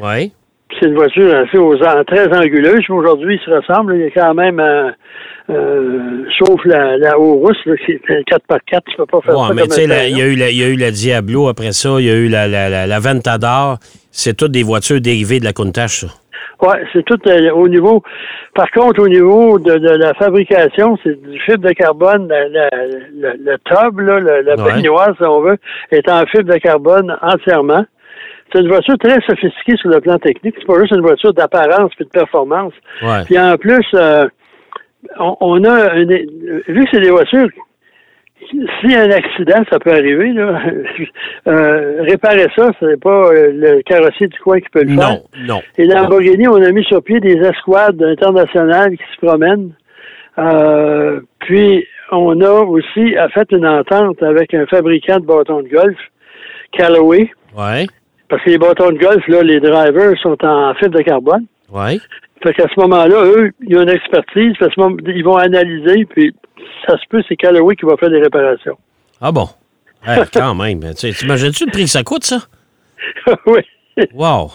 Ouais. 0.00 0.30
C'est 0.78 0.86
une 0.86 0.94
voiture 0.94 1.34
assez 1.34 1.58
aux 1.58 1.76
très 1.76 2.28
anguleuse, 2.32 2.80
mais 2.88 2.94
aujourd'hui, 2.94 3.34
il 3.40 3.44
se 3.44 3.50
ressemble. 3.50 3.96
Il 3.96 4.02
y 4.02 4.04
a 4.06 4.10
quand 4.10 4.34
même, 4.34 4.60
euh, 4.60 6.24
sauf 6.38 6.64
la, 6.64 6.96
la 6.96 7.18
Horus, 7.18 7.56
qui 7.84 7.92
est 7.92 8.00
un 8.10 8.20
4x4, 8.20 8.80
tu 8.88 8.96
peux 8.96 9.06
pas 9.06 9.20
faire 9.20 9.36
Ouais, 9.36 9.48
ça 9.48 9.54
mais 9.54 9.62
tu 9.66 9.70
sais, 9.74 9.84
il 9.84 9.90
y, 9.90 9.92
a 9.92 10.08
camion. 10.08 10.24
eu 10.26 10.36
la- 10.36 10.50
il 10.50 10.56
y 10.56 10.62
a 10.62 10.68
eu 10.68 10.76
la 10.76 10.90
Diablo 10.92 11.48
après 11.48 11.72
ça, 11.72 11.96
il 11.98 12.06
y 12.06 12.10
a 12.10 12.14
eu 12.14 12.28
la, 12.28 12.46
la, 12.46 12.68
la, 12.68 12.86
la 12.86 12.98
Ventador. 13.00 13.78
C'est 14.12 14.36
toutes 14.36 14.52
des 14.52 14.62
voitures 14.62 15.00
dérivées 15.00 15.40
de 15.40 15.44
la 15.44 15.52
Countach, 15.52 15.88
ça. 15.90 16.06
Ouais, 16.62 16.84
c'est 16.92 17.04
tout 17.04 17.18
euh, 17.26 17.50
au 17.52 17.68
niveau. 17.68 18.02
Par 18.54 18.70
contre, 18.70 19.00
au 19.02 19.08
niveau 19.08 19.58
de, 19.58 19.78
de 19.78 19.88
la 19.88 20.12
fabrication, 20.14 20.98
c'est 21.02 21.20
du 21.22 21.38
fibre 21.40 21.66
de 21.68 21.72
carbone. 21.72 22.28
La, 22.28 22.48
la, 22.48 22.68
le, 22.72 23.32
le 23.38 23.58
tub, 23.64 23.98
là, 24.00 24.20
le- 24.20 24.42
la 24.42 24.54
Ouais. 24.56 24.72
baignoire, 24.74 25.14
si 25.16 25.22
on 25.24 25.40
veut, 25.40 25.56
est 25.90 26.08
en 26.10 26.24
fibre 26.26 26.52
de 26.52 26.58
carbone 26.58 27.16
entièrement. 27.22 27.84
C'est 28.52 28.60
une 28.60 28.68
voiture 28.68 28.98
très 28.98 29.20
sophistiquée 29.22 29.76
sur 29.76 29.90
le 29.90 30.00
plan 30.00 30.18
technique. 30.18 30.54
C'est 30.58 30.66
pas 30.66 30.80
juste 30.80 30.92
une 30.92 31.02
voiture 31.02 31.32
d'apparence 31.32 31.92
et 32.00 32.04
de 32.04 32.08
performance. 32.08 32.72
Ouais. 33.02 33.22
Puis 33.24 33.38
en 33.38 33.56
plus, 33.56 33.86
euh, 33.94 34.26
on, 35.18 35.36
on 35.40 35.64
a 35.64 35.94
une, 35.94 36.12
vu 36.68 36.84
que 36.84 36.90
c'est 36.92 37.00
des 37.00 37.10
voitures, 37.10 37.48
a 38.94 39.00
un 39.02 39.10
accident, 39.10 39.62
ça 39.70 39.78
peut 39.78 39.92
arriver. 39.92 40.32
Là. 40.32 40.60
Euh, 41.46 42.02
réparer 42.02 42.46
ça, 42.54 42.70
c'est 42.78 43.00
pas 43.00 43.30
euh, 43.32 43.50
le 43.52 43.82
carrossier 43.82 44.26
du 44.28 44.38
coin 44.40 44.60
qui 44.60 44.68
peut 44.68 44.82
le 44.82 44.94
faire. 44.94 45.10
Non, 45.10 45.22
non. 45.46 45.62
Et 45.78 45.86
Lamborghini, 45.86 46.46
on 46.46 46.62
a 46.62 46.70
mis 46.70 46.84
sur 46.84 47.02
pied 47.02 47.18
des 47.18 47.36
escouades 47.38 48.00
internationales 48.02 48.96
qui 48.96 49.04
se 49.14 49.26
promènent. 49.26 49.72
Euh, 50.38 51.20
puis, 51.40 51.86
on 52.12 52.40
a 52.42 52.50
aussi 52.50 53.16
a 53.16 53.28
fait 53.30 53.50
une 53.52 53.66
entente 53.66 54.22
avec 54.22 54.52
un 54.52 54.66
fabricant 54.66 55.18
de 55.18 55.24
bâtons 55.24 55.62
de 55.62 55.68
golf, 55.68 55.96
Callaway, 56.72 57.30
Ouais. 57.56 57.86
parce 58.28 58.42
que 58.44 58.50
les 58.50 58.58
bâtons 58.58 58.90
de 58.90 58.98
golf, 58.98 59.26
là, 59.26 59.42
les 59.42 59.60
drivers 59.60 60.18
sont 60.22 60.36
en 60.44 60.74
fibre 60.74 60.98
de 60.98 61.02
carbone. 61.02 61.46
Ouais. 61.72 61.98
Fait 62.42 62.52
qu'à 62.54 62.66
ce 62.74 62.80
moment-là, 62.80 63.24
eux, 63.24 63.50
ils 63.66 63.76
ont 63.76 63.82
une 63.82 63.88
expertise, 63.90 64.52
puis 64.54 64.64
à 64.64 64.70
ce 64.74 64.80
moment, 64.80 64.96
ils 65.06 65.24
vont 65.24 65.36
analyser, 65.36 66.04
puis 66.06 66.34
ça 66.86 66.96
se 66.96 67.06
peut, 67.08 67.22
c'est 67.28 67.36
Callaway 67.36 67.76
qui 67.76 67.86
va 67.86 67.96
faire 67.96 68.10
des 68.10 68.20
réparations. 68.20 68.76
Ah 69.20 69.32
bon? 69.32 69.48
Hey, 70.06 70.22
quand 70.32 70.54
même. 70.54 70.80
Tu 70.80 70.96
sais, 70.96 71.12
T'imagines-tu 71.12 71.66
le 71.66 71.72
prix 71.72 71.84
que 71.84 71.90
ça 71.90 72.02
coûte, 72.02 72.24
ça? 72.24 72.38
oui. 73.46 73.60
Wow. 74.14 74.50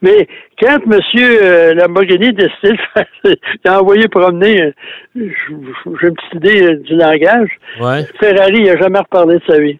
Mais 0.00 0.28
quand 0.60 0.78
M. 0.86 1.00
Euh, 1.16 1.74
Lamborghini 1.74 2.28
a 2.28 2.32
décidé 2.32 2.72
de 2.72 2.78
faire, 2.94 3.06
il 3.24 3.70
a 3.70 3.80
envoyé 3.80 4.08
promener, 4.08 4.62
euh, 4.62 4.72
j'ai 5.14 6.08
une 6.08 6.14
petite 6.14 6.34
idée 6.34 6.62
euh, 6.62 6.76
du 6.76 6.94
langage, 6.94 7.50
Ouais. 7.80 8.04
Ferrari, 8.20 8.58
il 8.58 8.64
n'a 8.64 8.76
jamais 8.78 9.00
reparlé 9.00 9.38
de 9.38 9.42
sa 9.46 9.58
vie. 9.58 9.78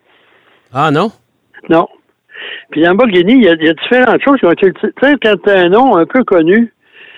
Ah 0.73 0.91
non? 0.91 1.11
Non. 1.69 1.89
Puis 2.71 2.83
Lamborghini, 2.83 3.35
il 3.35 3.45
y 3.45 3.49
a, 3.49 3.55
il 3.55 3.65
y 3.65 3.69
a 3.69 3.75
différentes 3.75 4.23
choses 4.23 4.39
qui 4.39 4.47
ont 4.47 4.53
été. 4.53 4.73
Tu 4.73 4.93
sais, 5.01 5.15
quand 5.23 5.35
tu 5.43 5.51
as 5.51 5.61
un 5.61 5.69
nom 5.69 5.97
un 5.97 6.07
peu 6.07 6.25
connu 6.25 6.73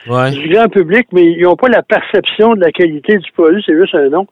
Ouais. 0.09 0.31
du 0.31 0.49
grand 0.49 0.69
public, 0.69 1.07
mais 1.13 1.23
ils 1.25 1.43
n'ont 1.43 1.57
pas 1.57 1.69
la 1.69 1.83
perception 1.83 2.55
de 2.55 2.61
la 2.61 2.71
qualité 2.73 3.19
du 3.19 3.31
produit, 3.33 3.63
c'est 3.67 3.77
juste 3.79 3.95
un 3.95 4.09
nom. 4.09 4.27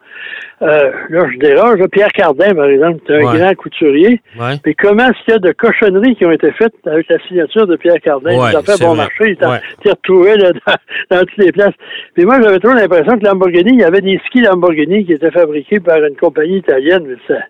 Euh, 0.62 0.90
là, 1.10 1.26
je 1.32 1.38
dérange. 1.38 1.78
Pierre 1.92 2.08
Cardin, 2.12 2.54
par 2.54 2.66
exemple, 2.66 3.00
c'est 3.06 3.14
un 3.14 3.24
Ouais. 3.32 3.38
grand 3.38 3.54
couturier. 3.54 4.20
Ouais. 4.38 4.54
Mais 4.64 4.74
comment 4.74 5.04
est-ce 5.04 5.24
qu'il 5.24 5.34
y 5.34 5.36
a 5.36 5.38
de 5.38 5.52
cochonneries 5.52 6.16
qui 6.16 6.24
ont 6.24 6.32
été 6.32 6.50
faites 6.52 6.74
avec 6.86 7.08
la 7.08 7.18
signature 7.28 7.66
de 7.66 7.76
Pierre 7.76 8.00
Cardin? 8.02 8.30
Ouais, 8.38 8.50
il 8.52 8.56
a 8.56 8.62
fait 8.62 8.72
c'est 8.72 8.84
bon 8.84 8.94
vrai. 8.94 9.04
marché, 9.04 9.36
il 9.84 9.90
retrouvé 9.90 10.36
là, 10.36 10.52
dans, 10.52 11.16
dans 11.16 11.20
toutes 11.24 11.36
les 11.38 11.52
places. 11.52 11.74
Mais 12.16 12.24
moi, 12.24 12.40
j'avais 12.42 12.58
toujours 12.58 12.76
l'impression 12.76 13.18
que 13.18 13.24
Lamborghini, 13.24 13.72
il 13.74 13.80
y 13.80 13.84
avait 13.84 14.00
des 14.00 14.18
skis 14.26 14.40
Lamborghini 14.40 15.04
qui 15.04 15.12
étaient 15.12 15.30
fabriqués 15.30 15.80
par 15.80 15.98
une 16.04 16.16
compagnie 16.16 16.58
italienne, 16.58 17.04
mais 17.06 17.16
ça 17.28 17.40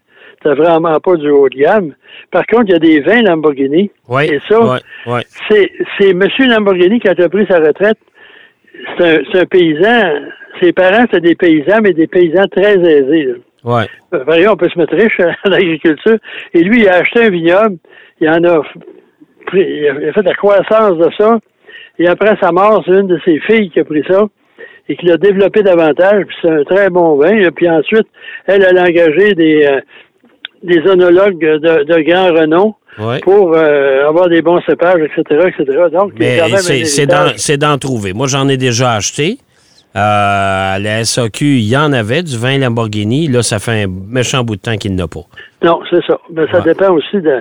c'était 0.41 0.55
vraiment 0.55 1.01
pas 1.01 1.17
du 1.17 1.29
haut 1.31 1.49
de 1.49 1.57
gamme. 1.57 1.95
Par 2.31 2.47
contre, 2.47 2.67
il 2.69 2.71
y 2.71 2.75
a 2.75 2.79
des 2.79 3.01
vins 3.01 3.23
Lamborghini. 3.23 3.91
Ouais. 4.09 4.29
Et 4.35 4.39
ça, 4.49 4.79
c'est, 5.51 5.73
c'est 5.99 6.11
M. 6.11 6.23
Lamborghini 6.47 7.01
qui 7.01 7.09
a 7.09 7.15
pris 7.29 7.45
sa 7.51 7.59
retraite. 7.59 7.99
C'est 8.97 9.05
un, 9.05 9.19
c'est 9.31 9.41
un 9.41 9.47
paysan. 9.47 10.29
Ses 10.61 10.73
parents, 10.73 11.03
c'était 11.03 11.21
des 11.21 11.35
paysans, 11.35 11.79
mais 11.83 11.93
des 11.93 12.07
paysans 12.07 12.47
très 12.49 12.77
aisés. 12.79 13.25
là. 13.27 13.35
Ouais. 13.65 13.87
Euh, 14.15 14.47
on 14.51 14.57
peut 14.57 14.69
se 14.69 14.79
mettre 14.79 14.95
riche 14.95 15.21
en 15.45 15.53
agriculture. 15.53 16.19
Et 16.55 16.63
lui, 16.63 16.81
il 16.81 16.89
a 16.89 16.97
acheté 16.97 17.25
un 17.25 17.31
vignoble. 17.31 17.77
Il 18.21 18.29
en 18.29 18.43
a, 18.45 18.63
pris, 19.47 19.61
il 19.61 19.89
a 19.89 19.95
il 20.01 20.09
a 20.09 20.13
fait 20.13 20.23
la 20.23 20.35
croissance 20.35 20.97
de 20.99 21.09
ça. 21.19 21.39
Et 21.99 22.07
après 22.09 22.37
sa 22.41 22.53
mort, 22.53 22.83
c'est 22.87 22.93
une 22.93 23.09
de 23.09 23.21
ses 23.25 23.41
filles 23.41 23.71
qui 23.71 23.81
a 23.81 23.85
pris 23.85 24.05
ça 24.09 24.27
et 24.89 24.97
qui 24.97 25.07
l'a 25.07 25.17
développé 25.17 25.63
davantage. 25.63 26.25
Puis 26.27 26.37
c'est 26.43 26.51
un 26.51 26.65
très 26.65 26.89
bon 26.91 27.17
vin. 27.17 27.37
Et 27.37 27.51
puis 27.51 27.69
ensuite, 27.69 28.07
elle, 28.47 28.65
elle 28.69 28.79
a 28.79 28.85
engagé 28.85 29.35
des, 29.35 29.67
euh, 29.67 29.81
des 30.63 30.81
onologues 30.89 31.39
de, 31.39 31.85
de 31.85 32.01
grand 32.03 32.33
renom 32.33 32.75
Ouais. 32.99 33.21
pour 33.21 33.55
euh, 33.55 34.09
avoir 34.09 34.29
des 34.29 34.43
bons 34.43 34.61
cépages, 34.63 35.01
etc., 35.01 35.49
etc. 35.49 35.79
Donc, 35.93 36.13
c'est 36.19 37.07
d'en 37.07 37.29
c'est 37.37 37.79
trouver. 37.79 38.13
Moi, 38.13 38.27
j'en 38.27 38.49
ai 38.49 38.57
déjà 38.57 38.93
acheté. 38.95 39.39
Euh, 39.97 40.79
la 40.79 41.05
SAQ, 41.05 41.45
il 41.45 41.69
y 41.69 41.77
en 41.77 41.93
avait 41.93 42.23
du 42.23 42.37
vin 42.37 42.59
Lamborghini. 42.59 43.27
Là, 43.29 43.43
ça 43.43 43.59
fait 43.59 43.85
un 43.85 43.87
méchant 43.89 44.45
bout 44.45 44.57
de 44.57 44.61
temps 44.61 44.77
qu'il 44.77 44.95
n'a 44.95 45.09
pas. 45.09 45.21
Non, 45.63 45.81
c'est 45.91 46.05
ça. 46.07 46.19
Mais 46.33 46.47
ça 46.53 46.59
Ouais. 46.59 46.65
dépend 46.65 46.91
aussi 46.93 47.17
de, 47.21 47.41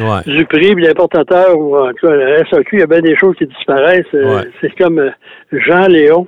Ouais. 0.00 0.22
du 0.26 0.44
prix, 0.46 0.74
puis 0.74 0.84
l'importateur, 0.84 1.56
ou 1.58 1.76
en 1.78 1.88
tout 1.90 2.06
cas, 2.06 2.14
la 2.14 2.38
SAQ, 2.50 2.76
il 2.76 2.80
y 2.80 2.82
a 2.82 2.86
bien 2.86 3.00
des 3.00 3.16
choses 3.16 3.36
qui 3.36 3.46
disparaissent. 3.46 4.04
Euh, 4.14 4.36
Ouais. 4.38 4.48
C'est 4.60 4.76
comme 4.76 4.98
euh, 4.98 5.10
Jean 5.52 5.86
Léon. 5.86 6.26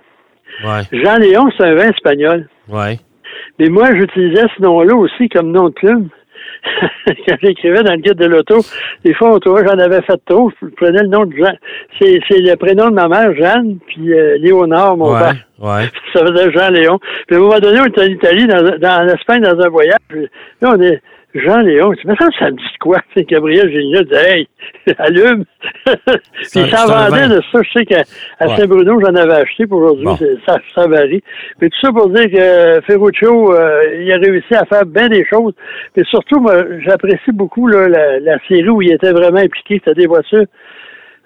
Jean 0.92 1.16
Léon, 1.18 1.48
c'est 1.56 1.64
un 1.64 1.74
vin 1.74 1.90
espagnol. 1.90 2.48
Mais 3.58 3.68
moi, 3.68 3.88
j'utilisais 3.94 4.46
ce 4.56 4.62
nom-là 4.62 4.94
aussi 4.94 5.28
comme 5.28 5.50
nom 5.52 5.68
de 5.68 5.74
plume. 5.74 6.08
Quand 7.28 7.36
j'écrivais 7.42 7.82
dans 7.82 7.92
le 7.92 7.98
guide 7.98 8.14
de 8.18 8.26
l'auto, 8.26 8.58
des 9.04 9.14
fois, 9.14 9.32
au 9.32 9.38
tour, 9.38 9.58
j'en 9.66 9.78
avais 9.78 10.02
fait 10.02 10.20
trop. 10.26 10.50
Je 10.62 10.68
prenais 10.76 11.02
le 11.02 11.08
nom 11.08 11.24
de 11.24 11.34
Jean. 11.36 11.52
C'est 12.00 12.20
c'est 12.28 12.38
le 12.38 12.54
prénom 12.56 12.88
de 12.90 12.94
ma 12.94 13.08
mère, 13.08 13.34
Jeanne, 13.34 13.78
puis 13.86 14.12
euh, 14.12 14.36
Léonard, 14.38 14.96
mon 14.96 15.12
Ouais. 15.14 15.20
père. 15.20 15.34
Ouais. 15.58 15.84
Ça 16.12 16.24
faisait 16.26 16.52
Jean 16.52 16.70
Léon. 16.70 16.98
Puis 17.26 17.36
à 17.36 17.38
un 17.38 17.42
moment 17.42 17.58
donné, 17.58 17.80
on 17.80 17.86
était 17.86 18.02
en 18.02 18.06
Italie, 18.06 18.46
dans, 18.46 18.78
dans 18.78 19.04
en 19.04 19.08
Espagne, 19.08 19.42
dans 19.42 19.60
un 19.60 19.68
voyage. 19.68 19.96
Puis 20.08 20.26
Là, 20.60 20.72
on 20.76 20.80
est 20.80 21.00
Jean 21.34 21.58
Léon. 21.58 21.92
Tu 21.94 22.08
me 22.08 22.16
sens 22.16 22.28
ça 22.38 22.46
me 22.46 22.56
dit 22.56 22.62
quoi? 22.80 22.98
C'est 23.16 23.28
Gabriel 23.28 23.70
Génial 23.70 24.04
disait 24.04 24.30
Hey, 24.38 24.48
allume! 24.98 25.44
Puis 25.84 25.94
il 26.34 26.48
c'est 26.48 26.66
s'en 26.68 26.90
un 26.92 27.08
vendait 27.08 27.28
de 27.28 27.40
ça. 27.52 27.60
Je 27.62 27.70
sais 27.78 27.84
qu'à 27.84 28.02
Ouais. 28.40 28.56
Saint-Bruno, 28.56 29.00
j'en 29.00 29.14
avais 29.14 29.34
acheté 29.34 29.66
pour 29.66 29.78
aujourd'hui. 29.82 30.04
Bon. 30.04 30.16
Ça, 30.46 30.56
ça 30.74 30.86
varie. 30.88 31.22
Mais 31.60 31.68
tout 31.68 31.78
ça 31.80 31.92
pour 31.92 32.08
dire 32.10 32.24
que 32.30 32.80
Ferruccio, 32.86 33.54
euh, 33.54 33.82
il 34.02 34.10
a 34.12 34.16
réussi 34.16 34.54
à 34.54 34.64
faire 34.64 34.86
bien 34.86 35.08
des 35.08 35.24
choses. 35.26 35.52
Mais 35.96 36.02
surtout, 36.04 36.40
moi, 36.40 36.54
j'apprécie 36.84 37.32
beaucoup 37.32 37.66
là, 37.68 37.88
la, 37.88 38.18
la 38.20 38.38
série 38.48 38.68
où 38.68 38.82
il 38.82 38.92
était 38.92 39.12
vraiment 39.12 39.38
impliqué. 39.40 39.80
C'était 39.84 40.00
des 40.00 40.06
voitures. 40.06 40.46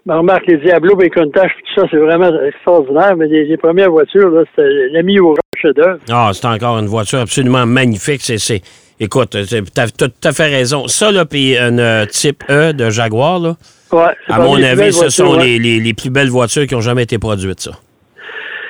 Ben, 0.06 0.16
remarque, 0.18 0.46
les 0.48 0.58
Diablo, 0.58 0.98
les 1.00 1.08
Countach, 1.08 1.50
tout 1.50 1.80
ça, 1.80 1.86
c'est 1.90 1.96
vraiment 1.96 2.30
extraordinaire. 2.42 3.16
Mais 3.16 3.26
les, 3.26 3.46
les 3.46 3.56
premières 3.56 3.90
voitures, 3.90 4.28
là, 4.28 4.42
c'était 4.50 4.68
l'ami 4.90 5.18
au 5.18 5.34
chef-d'œuvre. 5.56 5.98
Ah, 6.12 6.30
c'est 6.34 6.46
encore 6.46 6.78
une 6.78 6.86
voiture 6.88 7.20
absolument 7.20 7.64
magnifique. 7.64 8.20
C'est, 8.20 8.36
c'est- 8.38 8.60
écoute, 9.04 9.36
c'est- 9.46 9.62
t'as 9.72 9.88
tout 9.88 10.10
à 10.24 10.32
fait 10.32 10.48
raison. 10.48 10.86
Ça, 10.88 11.10
là, 11.12 11.24
puis 11.24 11.56
une 11.56 11.80
euh, 11.80 12.06
type 12.06 12.42
E 12.50 12.72
de 12.72 12.90
Jaguar, 12.90 13.38
là, 13.38 13.56
Ouais, 13.92 14.02
à 14.28 14.38
mon 14.40 14.60
avis, 14.62 14.92
ce 14.92 14.98
voitures, 14.98 15.10
sont 15.12 15.36
ouais. 15.36 15.44
les, 15.46 15.58
les- 15.58 15.80
les 15.80 15.94
plus 15.94 16.10
belles 16.10 16.28
voitures 16.30 16.66
qui 16.66 16.74
ont 16.74 16.80
jamais 16.80 17.04
été 17.04 17.18
produites, 17.18 17.60
ça. 17.60 17.72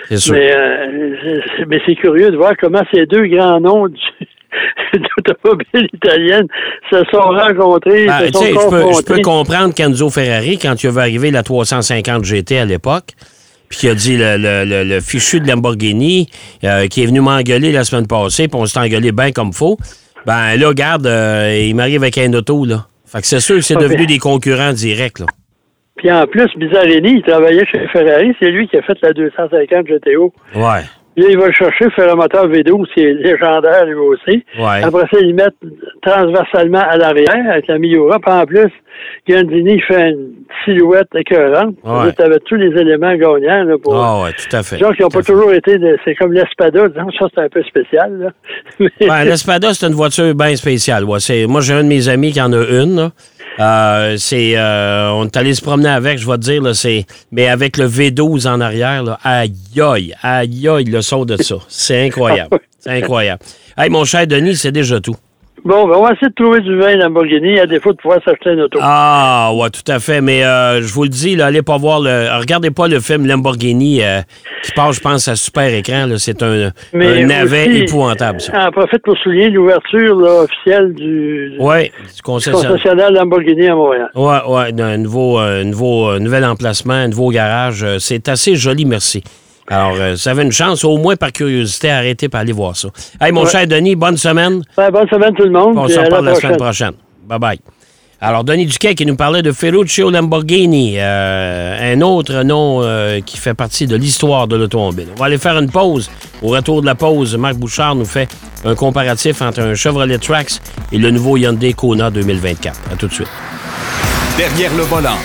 C'est 0.09 0.19
sûr. 0.19 0.35
Mais, 0.35 0.55
euh, 0.55 1.41
c'est- 1.57 1.65
mais 1.67 1.81
c'est 1.87 1.95
curieux 1.95 2.31
de 2.31 2.37
voir 2.37 2.53
comment 2.61 2.83
ces 2.93 3.07
deux 3.07 3.27
grands 3.27 3.59
noms 3.61 3.89
du- 3.89 3.97
d'automobile 5.17 5.89
italienne 5.95 6.47
se 6.91 6.99
sont 7.11 7.21
rencontrés, 7.23 8.07
Ah, 8.09 8.27
se 8.27 8.33
sont 8.33 8.45
je 8.45 9.03
peux, 9.05 9.21
comprendre 9.23 9.75
qu'Enzo 9.75 10.11
Ferrari, 10.11 10.59
quand 10.59 10.83
il 10.83 10.89
avait 10.89 11.01
arrivé 11.01 11.31
la 11.31 11.43
350 11.43 12.25
GT 12.25 12.59
à 12.59 12.65
l'époque, 12.65 13.13
puis 13.69 13.79
qu'il 13.79 13.89
a 13.91 13.95
dit 13.95 14.17
le, 14.17 14.37
le- 14.37 14.65
le- 14.65 14.85
le 14.85 15.01
fichu 15.01 15.41
de 15.41 15.49
Lamborghini, 15.49 16.29
euh, 16.65 16.87
qui 16.87 17.03
est 17.03 17.07
venu 17.07 17.21
m'engueuler 17.21 17.73
la 17.73 17.83
semaine 17.85 18.07
passée, 18.07 18.47
puis 18.47 18.61
on 18.61 18.67
s'est 18.67 18.79
engueulé 18.79 19.11
bien 19.11 19.33
comme 19.33 19.53
faut. 19.53 19.79
Ben 20.27 20.57
là, 20.57 20.69
regarde, 20.69 21.07
euh, 21.07 21.57
il 21.69 21.75
m'arrive 21.75 22.03
avec 22.03 22.17
un 22.19 22.33
auto, 22.33 22.65
là. 22.65 22.87
Fait 23.07 23.21
que 23.21 23.27
c'est 23.27 23.41
sûr 23.41 23.57
que 23.57 23.61
c'est 23.63 23.77
Ah, 23.77 23.81
devenu 23.81 23.99
ben. 23.99 24.07
des 24.07 24.19
concurrents 24.19 24.73
directs, 24.73 25.19
là. 25.21 25.27
Puis 25.97 26.11
en 26.11 26.27
plus, 26.27 26.49
Bizarrini, 26.57 27.17
il 27.19 27.23
travaillait 27.23 27.65
chez 27.67 27.87
Ferrari, 27.93 28.35
c'est 28.41 28.51
lui 28.51 28.67
qui 28.69 28.77
a 28.77 28.83
fait 28.83 28.99
la 29.03 29.13
250 29.13 29.87
GTO. 29.87 30.33
Ouais. 30.55 30.83
Là, 31.17 31.27
il 31.31 31.39
va 31.39 31.47
le 31.47 31.53
chercher, 31.53 31.89
faire 31.91 32.13
un 32.13 32.17
moteur 32.17 32.49
V12, 32.49 32.87
c'est 32.95 33.13
légendaire 33.15 33.85
lui 33.87 33.95
aussi. 33.95 34.45
Ouais. 34.59 34.83
Après 34.83 35.03
ça, 35.03 35.19
ils 35.21 35.29
le 35.29 35.35
mettent 35.35 35.55
transversalement 36.03 36.81
à 36.89 36.97
l'arrière 36.97 37.51
avec 37.53 37.67
la 37.69 37.79
Miura. 37.79 38.19
Puis 38.19 38.33
en 38.33 38.45
plus, 38.47 38.71
Gandini 39.29 39.81
fait 39.83 40.11
une 40.11 40.33
silhouette 40.65 41.09
écœurante. 41.15 41.77
Ouais. 41.85 42.13
Tu 42.17 42.23
avais 42.23 42.39
tous 42.41 42.57
les 42.57 42.69
éléments 42.81 43.15
gagnants 43.15 43.65
là, 43.65 43.75
pour. 43.83 43.95
Ah 43.97 44.23
ouais, 44.25 44.31
tout 44.33 44.57
à 44.57 44.63
fait. 44.63 44.79
Genre 44.79 44.95
qui 44.95 45.03
n'ont 45.03 45.09
pas 45.09 45.23
fait. 45.23 45.33
toujours 45.33 45.53
été. 45.53 45.79
de- 45.79 45.97
C'est 46.05 46.15
comme 46.17 46.33
l'Espada, 46.33 46.89
disons, 46.89 47.11
ça 47.19 47.27
c'est 47.35 47.41
un 47.43 47.49
peu 47.49 47.63
spécial. 47.63 48.33
Ben, 48.81 49.25
l'Espada, 49.25 49.73
c'est 49.73 49.87
une 49.87 49.95
voiture 49.95 50.35
bien 50.35 50.55
spéciale. 50.57 51.05
Moi, 51.05 51.19
j'ai 51.21 51.45
un 51.75 51.83
de 51.85 51.89
mes 51.89 52.09
amis 52.09 52.33
qui 52.33 52.41
en 52.41 52.53
a 52.53 52.57
une. 52.83 52.97
là. 52.97 53.11
Euh, 53.61 54.17
c'est, 54.19 54.57
euh, 54.57 55.11
on 55.13 55.27
est 55.27 55.37
allé 55.37 55.55
se 55.55 55.63
promener 55.63 55.89
avec, 55.89 56.19
je 56.19 56.27
vais 56.27 56.37
te 56.37 56.43
dire, 56.43 56.63
là, 56.63 56.75
c'est, 56.75 57.07
mais 57.31 57.49
avec 57.49 57.77
le 57.77 57.89
V12 57.89 58.49
en 58.49 58.61
arrière, 58.61 59.03
là, 59.03 59.19
aïe, 59.23 59.55
aïe, 59.81 60.15
aïe, 60.23 60.69
aïe, 60.69 60.85
le 60.85 61.03
son 61.03 61.25
de 61.25 61.41
ça. 61.41 61.57
C'est 61.69 62.07
incroyable. 62.07 62.59
C'est 62.81 63.03
incroyable. 63.03 63.43
Hey, 63.79 63.89
mon 63.89 64.05
cher 64.05 64.27
Denis, 64.27 64.57
c'est 64.57 64.71
déjà 64.71 65.01
tout. 65.01 65.17
Bon, 65.65 65.89
ben, 65.89 65.95
on 65.97 66.03
va 66.05 66.13
essayer 66.13 66.29
de 66.29 66.35
trouver 66.35 66.61
du 66.61 66.77
vin 66.79 66.95
Lamborghini 66.97 67.59
à 67.59 67.67
défaut 67.67 67.93
de 67.93 67.97
pouvoir 67.97 68.19
s'acheter 68.23 68.51
une 68.51 68.61
auto. 68.61 68.79
Ah, 68.83 69.51
ouais, 69.55 69.71
tout 69.71 69.91
à 69.91 69.99
fait. 69.99 70.21
Mais 70.21 70.45
euh, 70.45 70.83
je 70.83 70.93
vous 70.93 71.05
le 71.05 71.09
dis, 71.09 71.37
là, 71.37 71.47
allez 71.47 71.63
pas 71.63 71.79
voir 71.79 72.01
le. 72.01 72.29
Regardez 72.39 72.71
pas 72.71 72.87
le 72.87 73.01
film 73.01 73.27
Lamborghini 73.27 74.03
euh, 74.03 74.21
qui 74.63 74.73
passe, 74.73 74.97
je 74.97 75.01
pense, 75.01 75.27
à 75.27 75.37
super 75.37 75.73
écran. 75.73 76.05
là. 76.07 76.19
C'est 76.19 76.43
un, 76.43 76.71
un 76.93 77.27
navet 77.27 77.69
aussi, 77.69 77.79
épouvantable, 77.79 78.43
ça. 78.43 78.53
J'en 78.55 78.71
profite 78.73 79.03
pour 79.03 79.17
souligner 79.17 79.49
l'ouverture 79.49 80.17
là, 80.21 80.43
officielle 80.43 80.93
du, 80.93 81.53
du 81.53 81.57
Ouais, 81.59 81.91
du 82.15 82.21
concessionnaire. 82.23 82.71
concessionnaire 82.73 83.11
Lamborghini 83.13 83.67
à 83.69 83.75
Montréal. 83.75 84.11
Ouais, 84.15 84.39
ouais, 84.47 84.81
un 84.83 84.97
nouveau, 84.99 85.39
euh, 85.41 85.65
nouveau, 85.65 86.11
euh, 86.11 86.19
nouvel 86.19 86.45
emplacement, 86.45 86.93
un 86.93 87.09
nouveau 87.09 87.31
garage. 87.31 87.83
euh, 87.83 87.97
C'est 87.99 88.29
assez 88.29 88.55
joli, 88.55 88.85
merci. 88.85 89.25
Alors, 89.69 89.97
euh, 89.99 90.17
ça 90.17 90.33
avait 90.33 90.43
une 90.43 90.53
chance, 90.53 90.85
au 90.85 90.99
moins 90.99 91.17
par 91.17 91.33
curiosité, 91.33 91.91
arrêtez 91.91 92.29
pour 92.29 92.39
aller 92.41 92.53
voir 92.53 92.77
ça. 92.77 92.89
Hey, 93.21 93.33
mon 93.33 93.45
Ouais. 93.45 93.51
cher 93.51 93.67
Denis, 93.67 93.97
bonne 93.97 94.17
semaine. 94.19 94.63
Ben, 94.77 94.91
bonne 94.91 95.09
semaine 95.09 95.35
tout 95.35 95.45
le 95.45 95.51
monde. 95.51 95.77
On 95.79 95.89
se 95.89 95.95
à 95.95 95.97
la 95.97 96.05
reparle 96.05 96.25
la 96.27 96.35
semaine 96.35 96.57
prochaine. 96.57 96.93
prochaine. 96.93 97.39
Bye-bye. 97.41 97.59
Alors, 98.21 98.45
Denis 98.45 98.67
Duquet 98.67 98.95
qui 98.95 99.05
nous 99.07 99.17
parlait 99.17 99.43
de 99.43 99.53
Ferruccio 99.53 100.11
Lamborghini, 100.11 100.95
euh, 100.99 101.95
un 101.95 102.01
autre 102.03 102.43
nom 102.43 102.81
euh, 102.83 103.21
qui 103.21 103.37
fait 103.39 103.53
partie 103.55 103.87
de 103.87 103.97
l'histoire 103.97 104.47
de 104.49 104.57
l'automobile. 104.57 105.09
On 105.17 105.19
va 105.21 105.27
aller 105.27 105.37
faire 105.39 105.59
une 105.59 105.71
pause. 105.71 106.11
Au 106.43 106.49
retour 106.49 106.81
de 106.81 106.87
la 106.87 106.95
pause, 106.95 107.37
Marc 107.37 107.55
Bouchard 107.57 107.95
nous 107.97 108.05
fait 108.07 108.29
un 108.65 108.75
comparatif 108.75 109.43
entre 109.43 109.61
un 109.61 109.75
Chevrolet 109.75 110.19
Trax 110.19 110.61
et 110.93 110.99
le 110.99 111.11
nouveau 111.11 111.37
Hyundai 111.37 111.73
Kona 111.75 112.11
2024. 112.11 112.81
À 112.93 112.97
tout 112.97 113.09
de 113.09 113.13
suite. 113.15 113.29
Derrière 114.39 114.75
le 114.75 114.83
volant. 114.85 115.17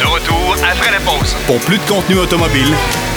De 0.00 0.06
retour 0.06 0.56
après 0.68 0.90
la 0.90 1.00
pause. 1.00 1.34
Pour 1.46 1.58
plus 1.60 1.78
de 1.78 1.82
contenu 1.88 2.16
automobile, 2.18 2.68